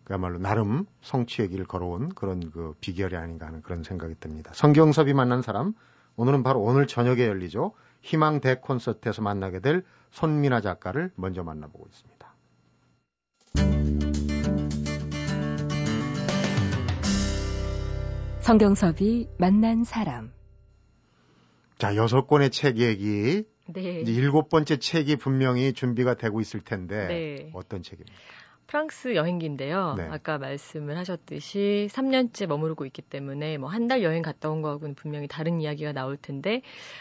그야말로 0.04 0.38
나름 0.38 0.86
성취의 1.02 1.48
길을 1.48 1.66
걸어온 1.66 2.08
그런 2.10 2.50
그 2.50 2.74
비결이 2.80 3.16
아닌가 3.16 3.46
하는 3.46 3.62
그런 3.62 3.82
생각이 3.82 4.14
듭니다. 4.18 4.52
성경섭이 4.54 5.12
만난 5.12 5.42
사람 5.42 5.74
오늘은 6.16 6.42
바로 6.42 6.60
오늘 6.60 6.86
저녁에 6.86 7.26
열리죠. 7.26 7.74
희망 8.00 8.40
대 8.40 8.56
콘서트에서 8.56 9.22
만나게 9.22 9.60
될 9.60 9.84
손민아 10.10 10.60
작가를 10.60 11.12
먼저 11.14 11.42
만나보고 11.42 11.86
있습니다. 11.86 12.18
성경섭이 18.40 19.28
만난 19.36 19.84
사람. 19.84 20.32
자, 21.76 21.94
여섯 21.96 22.26
권의 22.26 22.50
책 22.50 22.78
얘기 22.78 23.44
네. 23.68 24.00
이제 24.00 24.12
일곱 24.12 24.48
번째 24.48 24.78
책이 24.78 25.16
분명히 25.16 25.72
준비가 25.72 26.14
되고 26.14 26.40
있을 26.40 26.60
텐데 26.60 27.06
네. 27.06 27.50
어떤 27.54 27.82
책입니까? 27.82 28.12
프랑스 28.66 29.14
여행기인데요. 29.14 29.94
네. 29.96 30.06
아까 30.10 30.36
말씀을 30.36 30.98
하셨듯이 30.98 31.88
3년째 31.90 32.46
머무르고 32.46 32.84
있기 32.84 33.00
때문에 33.00 33.56
뭐 33.56 33.70
한 33.70 33.88
달 33.88 34.02
여행 34.02 34.20
갔다 34.20 34.50
온 34.50 34.60
거하고는 34.60 34.94
분명히 34.94 35.26
다른 35.26 35.62
이야기가 35.62 35.92
나올 35.92 36.18
텐데 36.18 36.60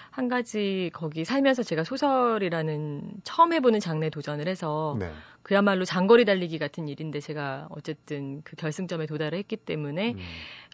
한 0.09 0.29
가지 0.29 0.89
거기 0.93 1.25
살면서 1.25 1.63
제가 1.63 1.83
소설이라는 1.83 3.15
처음 3.25 3.51
해보는 3.51 3.81
장르에 3.81 4.09
도전을 4.09 4.47
해서 4.47 4.95
네. 4.97 5.11
그야말로 5.43 5.83
장거리 5.83 6.23
달리기 6.23 6.57
같은 6.57 6.87
일인데 6.87 7.19
제가 7.19 7.67
어쨌든 7.71 8.41
그 8.43 8.55
결승점에 8.55 9.05
도달을 9.05 9.37
했기 9.37 9.57
때문에 9.57 10.11
음. 10.13 10.19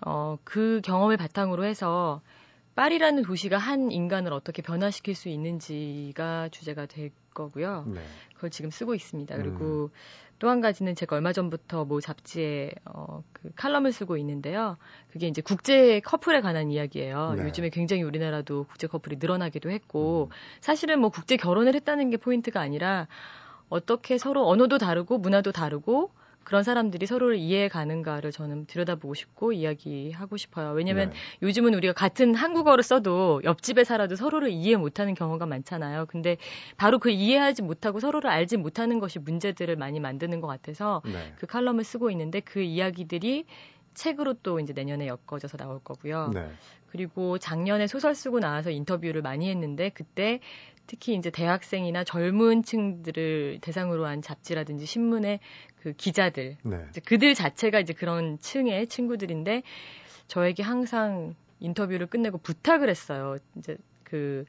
어, 0.05 0.37
그 0.43 0.79
경험을 0.83 1.17
바탕으로 1.17 1.65
해서 1.65 2.21
파리라는 2.75 3.23
도시가 3.23 3.57
한 3.57 3.91
인간을 3.91 4.33
어떻게 4.33 4.61
변화시킬 4.61 5.15
수 5.15 5.29
있는지가 5.29 6.49
주제가 6.49 6.87
될 6.87 7.11
거고요. 7.33 7.85
네. 7.87 8.01
그걸 8.35 8.49
지금 8.49 8.69
쓰고 8.69 8.95
있습니다. 8.95 9.35
그리고 9.37 9.85
음. 9.85 9.89
또한 10.39 10.59
가지는 10.59 10.93
제가 10.95 11.15
얼마 11.15 11.31
전부터 11.31 11.85
뭐 11.85 12.01
잡지에 12.01 12.71
어, 12.85 13.23
그 13.31 13.51
칼럼을 13.55 13.91
쓰고 13.91 14.17
있는데요. 14.17 14.77
그게 15.11 15.27
이제 15.27 15.41
국제 15.41 15.99
커플에 16.01 16.41
관한 16.41 16.69
이야기예요. 16.69 17.35
네. 17.37 17.43
요즘에 17.43 17.69
굉장히 17.69 18.03
우리나라도 18.03 18.65
국제 18.65 18.87
커플이 18.87 19.17
늘어나기도 19.19 19.69
했고 19.69 20.29
음. 20.31 20.35
사실은 20.59 20.99
뭐 20.99 21.09
국제 21.09 21.37
결혼을 21.37 21.75
했다는 21.75 22.09
게 22.09 22.17
포인트가 22.17 22.59
아니라 22.59 23.07
어떻게 23.69 24.17
서로 24.17 24.47
언어도 24.47 24.77
다르고 24.77 25.17
문화도 25.17 25.51
다르고 25.51 26.11
그런 26.43 26.63
사람들이 26.63 27.05
서로를 27.05 27.37
이해해 27.37 27.67
가는가를 27.67 28.31
저는 28.31 28.65
들여다보고 28.65 29.13
싶고 29.13 29.53
이야기하고 29.53 30.37
싶어요. 30.37 30.71
왜냐면 30.71 31.09
네. 31.09 31.15
요즘은 31.41 31.73
우리가 31.73 31.93
같은 31.93 32.35
한국어를 32.35 32.83
써도 32.83 33.41
옆집에 33.43 33.83
살아도 33.83 34.15
서로를 34.15 34.49
이해 34.49 34.75
못하는 34.75 35.13
경우가 35.13 35.45
많잖아요. 35.45 36.05
근데 36.07 36.37
바로 36.77 36.99
그 36.99 37.09
이해하지 37.09 37.61
못하고 37.61 37.99
서로를 37.99 38.29
알지 38.29 38.57
못하는 38.57 38.99
것이 38.99 39.19
문제들을 39.19 39.75
많이 39.75 39.99
만드는 39.99 40.41
것 40.41 40.47
같아서 40.47 41.01
네. 41.05 41.33
그 41.37 41.47
칼럼을 41.47 41.83
쓰고 41.83 42.11
있는데 42.11 42.39
그 42.39 42.61
이야기들이 42.61 43.45
책으로 43.93 44.35
또 44.43 44.59
이제 44.59 44.73
내년에 44.73 45.07
엮어져서 45.07 45.57
나올 45.57 45.79
거고요. 45.83 46.31
네. 46.33 46.49
그리고 46.91 47.37
작년에 47.37 47.87
소설 47.87 48.13
쓰고 48.13 48.39
나와서 48.39 48.69
인터뷰를 48.69 49.21
많이 49.21 49.49
했는데 49.49 49.89
그때 49.89 50.39
특히 50.85 51.15
이제 51.15 51.29
대학생이나 51.29 52.03
젊은 52.03 52.63
층들을 52.63 53.59
대상으로 53.61 54.05
한 54.05 54.21
잡지라든지 54.21 54.85
신문의 54.85 55.39
그 55.81 55.93
기자들, 55.93 56.57
네. 56.63 56.77
그들 57.05 57.33
자체가 57.33 57.79
이제 57.79 57.93
그런 57.93 58.37
층의 58.39 58.87
친구들인데 58.87 59.63
저에게 60.27 60.63
항상 60.63 61.35
인터뷰를 61.59 62.07
끝내고 62.07 62.37
부탁을 62.37 62.89
했어요. 62.89 63.37
이제 63.57 63.77
그 64.03 64.45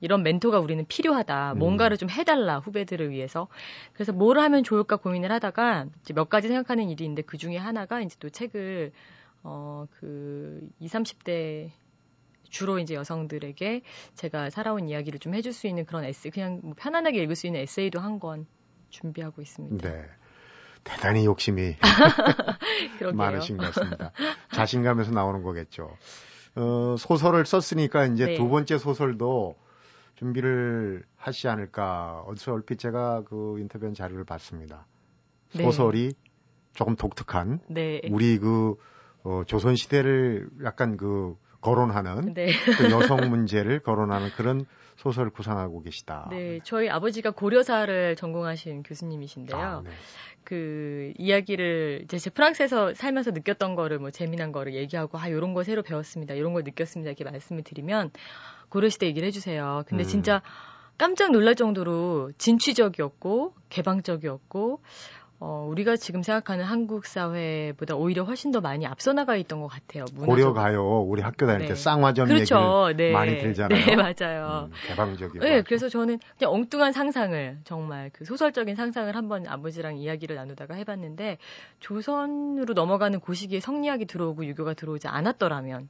이런 0.00 0.22
멘토가 0.22 0.60
우리는 0.60 0.84
필요하다. 0.86 1.52
음. 1.52 1.58
뭔가를 1.58 1.96
좀 1.96 2.08
해달라 2.10 2.58
후배들을 2.58 3.10
위해서. 3.10 3.48
그래서 3.92 4.12
뭘 4.12 4.38
하면 4.38 4.62
좋을까 4.64 4.96
고민을 4.96 5.32
하다가 5.32 5.86
이제 6.02 6.14
몇 6.14 6.28
가지 6.28 6.48
생각하는 6.48 6.88
일이 6.90 7.04
있는데 7.04 7.22
그 7.22 7.36
중에 7.36 7.56
하나가 7.56 8.00
이제 8.00 8.16
또 8.20 8.30
책을 8.30 8.92
어그 9.42 10.68
20, 10.80 10.92
30대 10.92 11.70
주로 12.50 12.78
이제 12.78 12.94
여성들에게 12.94 13.82
제가 14.14 14.50
살아온 14.50 14.88
이야기를 14.88 15.18
좀 15.20 15.34
해줄 15.34 15.52
수 15.52 15.66
있는 15.66 15.84
그런 15.84 16.04
에세이, 16.04 16.32
그냥 16.32 16.60
뭐 16.62 16.74
편안하게 16.76 17.22
읽을 17.22 17.36
수 17.36 17.46
있는 17.46 17.60
에세이도 17.60 18.00
한 18.00 18.18
권 18.18 18.46
준비하고 18.90 19.42
있습니다. 19.42 19.88
네. 19.88 20.04
대단히 20.82 21.26
욕심이 21.26 21.76
많으신 23.14 23.56
것 23.58 23.66
같습니다. 23.66 24.12
자신감에서 24.52 25.12
나오는 25.12 25.42
거겠죠. 25.42 25.96
어, 26.56 26.96
소설을 26.98 27.44
썼으니까 27.46 28.06
이제 28.06 28.26
네. 28.26 28.34
두 28.34 28.48
번째 28.48 28.78
소설도 28.78 29.56
준비를 30.18 31.04
하시지 31.16 31.48
않을까. 31.48 32.24
어디서 32.26 32.52
얼핏 32.52 32.78
제가 32.78 33.22
그 33.22 33.58
인터뷰한 33.60 33.94
자료를 33.94 34.24
봤습니다. 34.24 34.86
네. 35.54 35.62
소설이 35.62 36.08
네. 36.08 36.30
조금 36.72 36.96
독특한 36.96 37.60
네. 37.68 38.00
우리 38.10 38.38
그 38.38 38.76
어, 39.22 39.42
조선 39.46 39.76
시대를 39.76 40.50
약간 40.64 40.96
그 40.96 41.36
거론하는 41.60 42.34
네. 42.34 42.52
그 42.78 42.90
여성 42.90 43.30
문제를 43.30 43.80
거론하는 43.80 44.30
그런 44.30 44.64
소설을 44.96 45.30
구상하고 45.30 45.82
계시다. 45.82 46.28
네, 46.30 46.60
저희 46.64 46.88
아버지가 46.88 47.30
고려사를 47.30 48.16
전공하신 48.16 48.82
교수님이신데요. 48.82 49.60
아, 49.60 49.82
네. 49.84 49.90
그 50.44 51.12
이야기를 51.18 52.02
이제 52.04 52.18
제 52.18 52.30
프랑스에서 52.30 52.94
살면서 52.94 53.32
느꼈던 53.32 53.74
거를 53.74 53.98
뭐 53.98 54.10
재미난 54.10 54.50
거를 54.50 54.74
얘기하고 54.74 55.18
아 55.18 55.30
요런 55.30 55.54
거 55.54 55.62
새로 55.62 55.82
배웠습니다. 55.82 56.38
요런 56.38 56.52
걸 56.52 56.64
느꼈습니다. 56.64 57.08
이렇게 57.10 57.24
말씀을 57.24 57.62
드리면 57.62 58.10
고려 58.68 58.88
시대 58.88 59.06
얘기를 59.06 59.26
해 59.26 59.30
주세요. 59.30 59.84
근데 59.86 60.04
음. 60.04 60.06
진짜 60.06 60.42
깜짝 60.96 61.30
놀랄 61.30 61.54
정도로 61.54 62.32
진취적이었고 62.38 63.54
개방적이었고 63.68 64.80
어, 65.40 65.66
우리가 65.70 65.96
지금 65.96 66.22
생각하는 66.24 66.64
한국 66.64 67.06
사회보다 67.06 67.94
오히려 67.94 68.24
훨씬 68.24 68.50
더 68.50 68.60
많이 68.60 68.86
앞서 68.86 69.12
나가 69.12 69.36
있던 69.36 69.60
것 69.60 69.68
같아요. 69.68 70.04
고려 70.24 70.52
가요. 70.52 71.00
우리 71.02 71.22
학교 71.22 71.46
다닐 71.46 71.62
네. 71.62 71.68
때 71.68 71.74
쌍화점 71.76 72.26
그렇죠. 72.26 72.88
얘기를 72.88 72.96
네. 72.96 73.12
많이 73.12 73.38
들잖아요. 73.38 73.86
네, 73.86 73.94
맞아요. 73.94 74.68
음, 74.68 74.72
개방적이고. 74.88 75.44
네, 75.44 75.62
그래서 75.62 75.88
저는 75.88 76.18
그냥 76.38 76.52
엉뚱한 76.54 76.92
상상을 76.92 77.58
정말 77.62 78.10
그 78.12 78.24
소설적인 78.24 78.74
상상을 78.74 79.14
한번 79.14 79.46
아버지랑 79.46 79.96
이야기를 79.98 80.34
나누다가 80.34 80.74
해봤는데 80.74 81.38
조선으로 81.78 82.74
넘어가는 82.74 83.20
고시기에 83.20 83.60
성리학이 83.60 84.06
들어오고 84.06 84.44
유교가 84.44 84.74
들어오지 84.74 85.06
않았더라면 85.06 85.88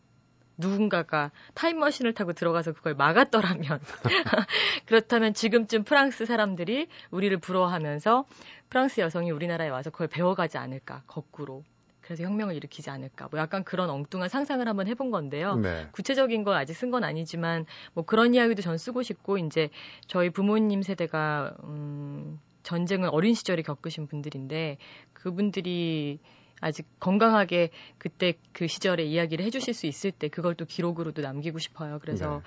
누군가가 0.58 1.30
타임머신을 1.54 2.12
타고 2.14 2.32
들어가서 2.32 2.72
그걸 2.72 2.94
막았더라면. 2.94 3.80
그렇다면 4.86 5.32
지금쯤 5.32 5.84
프랑스 5.84 6.26
사람들이 6.26 6.88
우리를 7.10 7.36
부러워하면서 7.38 8.24
프랑스 8.68 9.00
여성이 9.00 9.30
우리나라에 9.30 9.68
와서 9.68 9.90
그걸 9.90 10.08
배워가지 10.08 10.58
않을까 10.58 11.02
거꾸로. 11.06 11.64
그래서 12.00 12.24
혁명을 12.24 12.54
일으키지 12.56 12.88
않을까. 12.90 13.28
뭐 13.30 13.38
약간 13.38 13.64
그런 13.64 13.90
엉뚱한 13.90 14.30
상상을 14.30 14.66
한번 14.66 14.88
해본 14.88 15.10
건데요. 15.10 15.56
네. 15.56 15.88
구체적인 15.92 16.42
걸 16.42 16.56
아직 16.56 16.74
쓴 16.74 16.90
건 16.90 17.04
아니지만 17.04 17.66
뭐 17.92 18.04
그런 18.04 18.34
이야기도 18.34 18.62
전 18.62 18.78
쓰고 18.78 19.02
싶고 19.02 19.36
이제 19.36 19.68
저희 20.06 20.30
부모님 20.30 20.80
세대가 20.80 21.54
음 21.64 22.40
전쟁을 22.62 23.10
어린 23.12 23.34
시절에 23.34 23.60
겪으신 23.62 24.06
분들인데 24.06 24.78
그분들이 25.12 26.18
아직 26.60 26.86
건강하게 27.00 27.70
그때 27.98 28.34
그 28.52 28.66
시절의 28.66 29.10
이야기를 29.10 29.44
해주실 29.44 29.74
수 29.74 29.86
있을 29.86 30.10
때 30.10 30.28
그걸 30.28 30.54
또 30.54 30.64
기록으로도 30.64 31.22
남기고 31.22 31.58
싶어요. 31.58 31.98
그래서 32.00 32.36
네. 32.36 32.40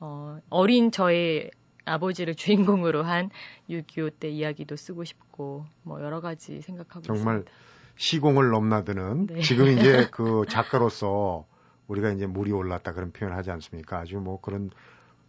어, 0.00 0.40
어린 0.48 0.90
저의 0.90 1.50
아버지를 1.84 2.34
주인공으로 2.82 3.02
한 3.02 3.30
6.25 3.70 4.12
때 4.18 4.28
이야기도 4.28 4.76
쓰고 4.76 5.04
싶고 5.04 5.66
뭐 5.82 6.02
여러 6.02 6.20
가지 6.20 6.60
생각하고 6.60 7.02
정말 7.02 7.38
있습니다. 7.38 7.50
시공을 7.96 8.50
넘나드는 8.50 9.26
네. 9.26 9.40
지금 9.40 9.68
이제 9.68 10.08
그 10.12 10.44
작가로서 10.48 11.46
우리가 11.88 12.10
이제 12.10 12.26
물이 12.26 12.52
올랐다 12.52 12.92
그런 12.92 13.12
표현을 13.12 13.36
하지 13.36 13.50
않습니까? 13.50 13.98
아주 13.98 14.18
뭐 14.18 14.40
그런 14.40 14.70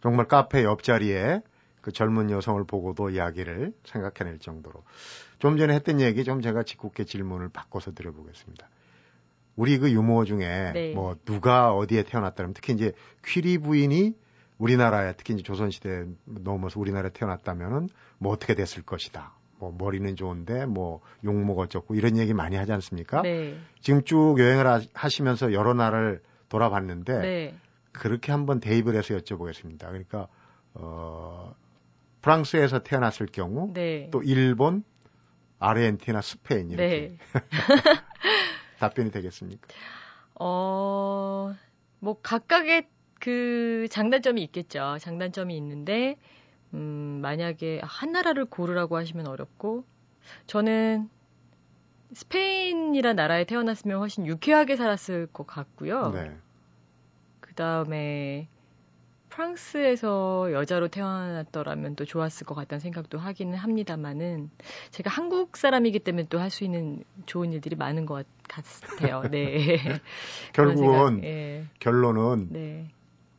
정말 0.02 0.28
카페 0.28 0.62
옆자리에 0.64 1.42
그 1.80 1.92
젊은 1.92 2.30
여성을 2.30 2.62
보고도 2.64 3.10
이야기를 3.10 3.72
생각해낼 3.84 4.38
정도로 4.38 4.84
좀 5.40 5.56
전에 5.56 5.74
했던 5.74 6.00
얘기 6.00 6.22
좀 6.22 6.40
제가 6.40 6.62
직국계 6.62 7.04
질문을 7.04 7.48
바꿔서 7.48 7.92
드려보겠습니다. 7.92 8.68
우리 9.56 9.78
그 9.78 9.90
유머 9.90 10.24
중에 10.24 10.70
네. 10.72 10.94
뭐 10.94 11.16
누가 11.24 11.74
어디에 11.74 12.04
태어났다면 12.04 12.54
특히 12.54 12.72
이제 12.74 12.92
퀴리 13.24 13.58
부인이 13.58 14.14
우리나라에 14.58 15.14
특히 15.16 15.34
이제 15.34 15.42
조선시대 15.42 16.04
넘어서 16.24 16.78
우리나라에 16.78 17.10
태어났다면은 17.12 17.88
뭐 18.18 18.32
어떻게 18.32 18.54
됐을 18.54 18.82
것이다. 18.82 19.32
뭐 19.58 19.74
머리는 19.76 20.14
좋은데 20.14 20.66
뭐 20.66 21.00
용목 21.24 21.58
어쩌고 21.58 21.94
이런 21.94 22.16
얘기 22.16 22.34
많이 22.34 22.56
하지 22.56 22.72
않습니까? 22.72 23.22
네. 23.22 23.56
지금 23.80 24.04
쭉 24.04 24.36
여행을 24.38 24.82
하시면서 24.92 25.52
여러 25.52 25.74
나라를 25.74 26.22
돌아봤는데 26.50 27.18
네. 27.18 27.54
그렇게 27.92 28.32
한번 28.32 28.60
대입을 28.60 28.94
해서 28.94 29.16
여쭤보겠습니다. 29.16 29.86
그러니까 29.88 30.28
어 30.74 31.54
프랑스에서 32.20 32.80
태어났을 32.80 33.26
경우 33.26 33.72
네. 33.72 34.08
또 34.10 34.22
일본, 34.22 34.84
아르헨티나, 35.60 36.20
스페인 36.22 36.70
이렇게 36.70 36.88
네. 36.88 37.16
답변이 38.80 39.10
되겠습니까? 39.10 39.68
어, 40.34 41.54
뭐 42.00 42.20
각각의 42.22 42.88
그 43.20 43.86
장단점이 43.90 44.42
있겠죠. 44.44 44.96
장단점이 44.98 45.54
있는데 45.58 46.16
음, 46.72 47.20
만약에 47.22 47.80
한 47.84 48.12
나라를 48.12 48.46
고르라고 48.46 48.96
하시면 48.96 49.28
어렵고 49.28 49.84
저는 50.46 51.08
스페인이란 52.12 53.16
나라에 53.16 53.44
태어났으면 53.44 53.98
훨씬 53.98 54.26
유쾌하게 54.26 54.76
살았을 54.76 55.26
것 55.26 55.46
같고요. 55.46 56.10
네. 56.12 56.36
그 57.40 57.54
다음에 57.54 58.48
프랑스에서 59.30 60.52
여자로 60.52 60.88
태어났더라면 60.88 61.96
또 61.96 62.04
좋았을 62.04 62.46
것 62.46 62.54
같다는 62.54 62.80
생각도 62.80 63.18
하기는 63.18 63.56
합니다만은 63.56 64.50
제가 64.90 65.10
한국 65.10 65.56
사람이기 65.56 66.00
때문에 66.00 66.26
또 66.28 66.38
할 66.38 66.50
수 66.50 66.64
있는 66.64 67.04
좋은 67.26 67.52
일들이 67.52 67.76
많은 67.76 68.06
것 68.06 68.26
같아요. 68.48 69.22
네. 69.30 69.78
결국은 70.52 71.22
예. 71.24 71.64
결론은 71.78 72.48
네. 72.50 72.88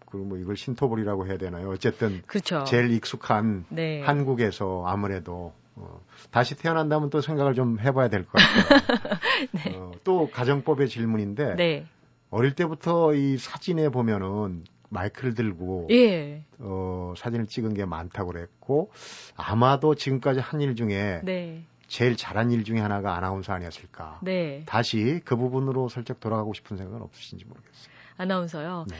그뭐 0.07 0.37
이걸 0.37 0.55
신토불이라고 0.57 1.27
해야 1.27 1.37
되나요? 1.37 1.69
어쨌든 1.69 2.21
그렇죠. 2.27 2.63
제일 2.65 2.91
익숙한 2.91 3.65
네. 3.69 4.01
한국에서 4.01 4.83
아무래도 4.85 5.53
어, 5.75 6.01
다시 6.31 6.55
태어난다면 6.57 7.09
또 7.09 7.21
생각을 7.21 7.53
좀 7.53 7.79
해봐야 7.79 8.09
될 8.09 8.25
것 8.25 8.33
같아요. 8.33 9.19
네. 9.53 9.75
어, 9.75 9.91
또 10.03 10.29
가정법의 10.31 10.89
질문인데 10.89 11.55
네. 11.55 11.85
어릴 12.29 12.55
때부터 12.55 13.13
이 13.13 13.37
사진에 13.37 13.89
보면은 13.89 14.63
마이크를 14.91 15.33
들고 15.33 15.87
예. 15.91 16.43
어, 16.59 17.13
사진을 17.17 17.47
찍은 17.47 17.73
게 17.73 17.85
많다고 17.85 18.31
그랬고 18.31 18.91
아마도 19.35 19.95
지금까지 19.95 20.39
한 20.39 20.61
일 20.61 20.75
중에 20.75 21.21
네. 21.23 21.63
제일 21.87 22.15
잘한 22.15 22.51
일 22.51 22.63
중에 22.63 22.79
하나가 22.79 23.15
아나운서 23.17 23.53
아니었을까. 23.53 24.19
네. 24.21 24.63
다시 24.65 25.21
그 25.25 25.35
부분으로 25.35 25.89
살짝 25.89 26.19
돌아가고 26.19 26.53
싶은 26.53 26.77
생각은 26.77 27.01
없으신지 27.01 27.45
모르겠어요. 27.45 27.91
아나운서요. 28.17 28.85
네. 28.89 28.95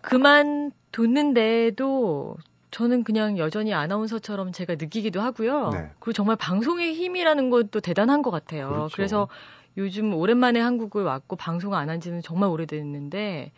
그만 0.00 0.72
뒀는데도 0.92 2.36
저는 2.70 3.04
그냥 3.04 3.36
여전히 3.38 3.74
아나운서처럼 3.74 4.52
제가 4.52 4.74
느끼기도 4.76 5.20
하고요. 5.20 5.70
네. 5.70 5.90
그리고 5.98 6.12
정말 6.12 6.36
방송의 6.36 6.94
힘이라는 6.94 7.50
것도 7.50 7.80
대단한 7.80 8.22
것 8.22 8.30
같아요. 8.30 8.68
그렇죠. 8.68 8.96
그래서 8.96 9.28
요즘 9.76 10.14
오랜만에 10.14 10.60
한국을 10.60 11.04
왔고 11.04 11.36
방송 11.36 11.74
안 11.74 11.88
한 11.90 12.00
지는 12.00 12.22
정말 12.22 12.48
오래됐는데 12.50 13.52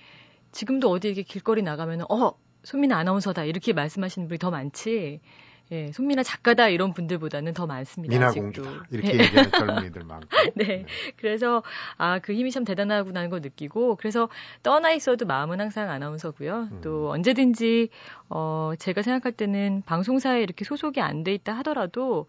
지금도 0.53 0.91
어디 0.91 1.09
이렇게 1.09 1.23
길거리 1.23 1.63
나가면은 1.63 2.05
어 2.11 2.33
손민아 2.65 2.97
아나운서다 2.97 3.45
이렇게 3.45 3.73
말씀하시는 3.73 4.29
분이 4.29 4.39
더 4.39 4.51
많지. 4.51 5.21
예, 5.71 5.91
손민아 5.91 6.23
작가다 6.23 6.69
이런 6.69 6.93
분들보다는 6.93 7.55
더 7.55 7.67
많습니다. 7.67 8.15
미나 8.15 8.31
공주다 8.31 8.85
이렇게 8.91 9.13
네. 9.17 9.25
얘기하는 9.25 9.51
젊은이들 9.53 10.03
많고. 10.05 10.27
네. 10.55 10.65
네. 10.65 10.85
그래서 11.17 11.63
아 11.97 12.19
그 12.19 12.35
힘이 12.35 12.51
참 12.51 12.65
대단하구나는 12.65 13.31
걸 13.31 13.41
느끼고 13.41 13.97
그래서 13.97 14.29
떠나 14.63 14.91
있어도 14.93 15.25
마음은 15.25 15.61
항상 15.61 15.89
아나운서고요. 15.89 16.69
음. 16.73 16.81
또 16.83 17.11
언제든지 17.11 17.89
어 18.29 18.73
제가 18.79 19.01
생각할 19.03 19.33
때는 19.33 19.83
방송사에 19.87 20.43
이렇게 20.43 20.65
소속이 20.67 21.01
안 21.01 21.25
돼 21.25 21.33
있다 21.33 21.55
하더라도 21.59 22.27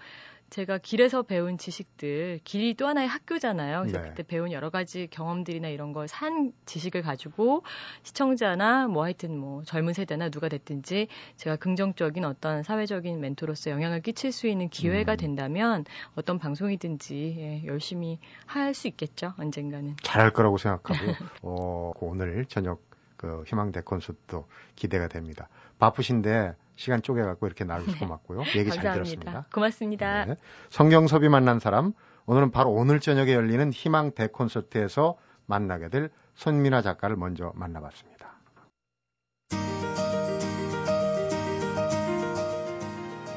제가 0.50 0.78
길에서 0.78 1.24
배운 1.24 1.58
지식들, 1.58 2.40
길이 2.44 2.76
또 2.76 2.88
하나의 2.88 3.08
학교잖아요. 3.08 3.80
그래서 3.82 4.00
네. 4.02 4.10
그때 4.10 4.24
배운 4.24 4.52
여러 4.52 4.70
가지 4.70 5.08
경험들이나 5.10 5.70
이런 5.70 5.94
걸 5.94 6.08
산 6.08 6.54
지식을 6.66 7.02
가지고 7.02 7.64
시청자나 8.04 8.88
뭐 8.88 9.04
하여튼 9.04 9.38
뭐 9.38 9.64
젊은 9.64 9.94
세대나 9.94 10.30
누가 10.30 10.48
됐든지 10.50 11.08
제가 11.38 11.56
긍정적인 11.56 12.24
어떤 12.26 12.62
사회적인 12.62 13.20
멘토로서 13.20 13.72
영향을 13.72 14.02
끼칠 14.02 14.32
수 14.32 14.48
있는 14.48 14.70
기회가 14.70 15.14
음. 15.14 15.18
된다면 15.18 15.86
어떤 16.16 16.38
방송이든지 16.40 17.36
예, 17.40 17.66
열심히 17.66 18.20
할 18.46 18.74
수 18.74 18.88
있겠죠. 18.88 19.34
언젠가는. 19.38 19.96
잘할 20.04 20.32
거라고 20.34 20.58
생각하고 20.58 21.00
어, 21.44 21.92
오늘 22.00 22.46
저녁 22.46 22.82
그 23.18 23.44
희망대 23.48 23.82
콘서트도 23.82 24.48
기대가 24.76 25.08
됩니다. 25.08 25.48
바쁘신데 25.80 26.54
시간 26.76 27.02
쪼개갖고 27.02 27.46
이렇게 27.46 27.64
나와주셔서 27.64 27.98
네. 27.98 28.06
고맙고요. 28.06 28.44
얘기 28.56 28.72
잘 28.72 28.94
들었습니다. 28.94 29.46
고맙습니다. 29.54 30.26
네. 30.26 30.36
성경섭이 30.70 31.30
만난 31.30 31.60
사람, 31.60 31.94
오늘은 32.26 32.52
바로 32.52 32.72
오늘 32.72 33.00
저녁에 33.00 33.34
열리는 33.34 33.72
희망 33.72 34.12
대콘서트에서 34.12 35.18
만나게 35.46 35.90
될 35.90 36.10
손민아 36.36 36.82
작가를 36.82 37.16
먼저 37.16 37.52
만나봤습니다. 37.56 38.34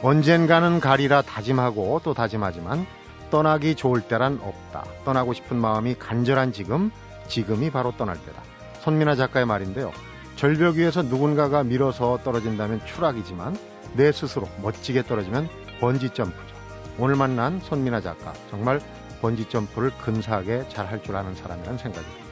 언젠가는 0.02 0.78
가리라 0.78 1.22
다짐하고 1.22 2.00
또 2.04 2.14
다짐하지만 2.14 2.86
떠나기 3.30 3.74
좋을 3.74 4.02
때란 4.02 4.38
없다. 4.40 4.84
떠나고 5.04 5.32
싶은 5.32 5.56
마음이 5.56 5.96
간절한 5.96 6.52
지금, 6.52 6.92
지금이 7.26 7.70
바로 7.70 7.92
떠날 7.96 8.16
때다. 8.24 8.40
손민아 8.80 9.16
작가의 9.16 9.46
말인데요. 9.46 9.90
절벽 10.36 10.76
위에서 10.76 11.02
누군가가 11.02 11.62
밀어서 11.64 12.18
떨어진다면 12.22 12.84
추락이지만 12.84 13.56
내 13.94 14.12
스스로 14.12 14.46
멋지게 14.62 15.02
떨어지면 15.04 15.48
번지 15.80 16.10
점프죠. 16.10 16.54
오늘 16.98 17.16
만난 17.16 17.58
손민아 17.60 18.00
작가 18.02 18.32
정말 18.50 18.80
번지 19.20 19.48
점프를 19.48 19.90
근사하게 19.98 20.68
잘 20.68 20.86
할 20.86 21.02
줄 21.02 21.16
아는 21.16 21.34
사람이라는 21.34 21.78
생각이 21.78 22.04
듭니다. 22.06 22.26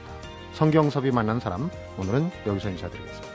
성경섭이 0.52 1.10
만난 1.10 1.40
사람 1.40 1.70
오늘은 1.98 2.30
여기서 2.46 2.70
인사드리겠습니다. 2.70 3.33